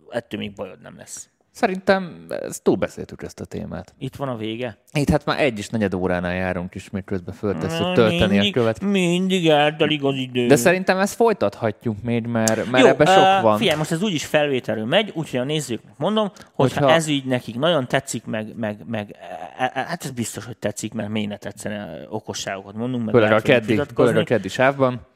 [0.09, 1.31] ettől még bajod nem lesz.
[1.53, 3.95] Szerintem ezt túlbeszéltük ezt a témát.
[3.99, 4.79] Itt van a vége.
[4.93, 8.61] Itt hát már egy is negyed óránál járunk is, még közben föltesszük tölteni mindig, a
[8.61, 8.81] követ.
[8.81, 10.47] Mindig eltelik az idő.
[10.47, 13.59] De szerintem ezt folytathatjuk még, mert, mert Jó, ebben sok uh, van.
[13.59, 17.59] Figyelj, most ez úgyis felvételről megy, úgyhogy a nézőknek mondom, hogyha, Hogyha- ez így nekik
[17.59, 19.17] nagyon tetszik, meg, meg, meg
[19.59, 23.33] e, e, hát ez biztos, hogy tetszik, mert miért ne tetszene okosságokat mondunk, meg Főleg
[23.33, 25.11] a, keddi, főleg a keddi sávban.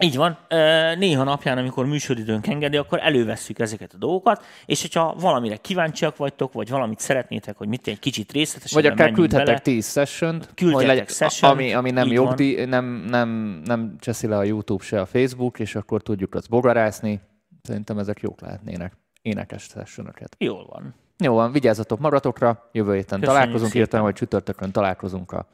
[0.00, 0.38] Így van.
[0.98, 6.52] Néha napján, amikor műsoridőnk engedi, akkor elővesszük ezeket a dolgokat, és hogyha valamire kíváncsiak vagytok,
[6.52, 11.50] vagy valamit szeretnétek, hogy mit egy kicsit részletesen Vagy akár küldhetek 10 session Küldjetek session,
[11.50, 13.28] ami, ami nem jogdi, nem, nem,
[13.64, 17.20] nem cseszi le a YouTube se a Facebook, és akkor tudjuk azt bogarászni.
[17.62, 18.92] Szerintem ezek jók lehetnének.
[19.22, 20.36] Énekes sessionöket.
[20.38, 20.94] Jól van.
[21.18, 25.48] Jó van, vigyázzatok magatokra, jövő héten Köszönjük találkozunk, értem, hogy csütörtökön találkozunk a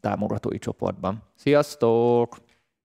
[0.00, 1.22] támogatói csoportban.
[1.34, 2.36] Sziasztok!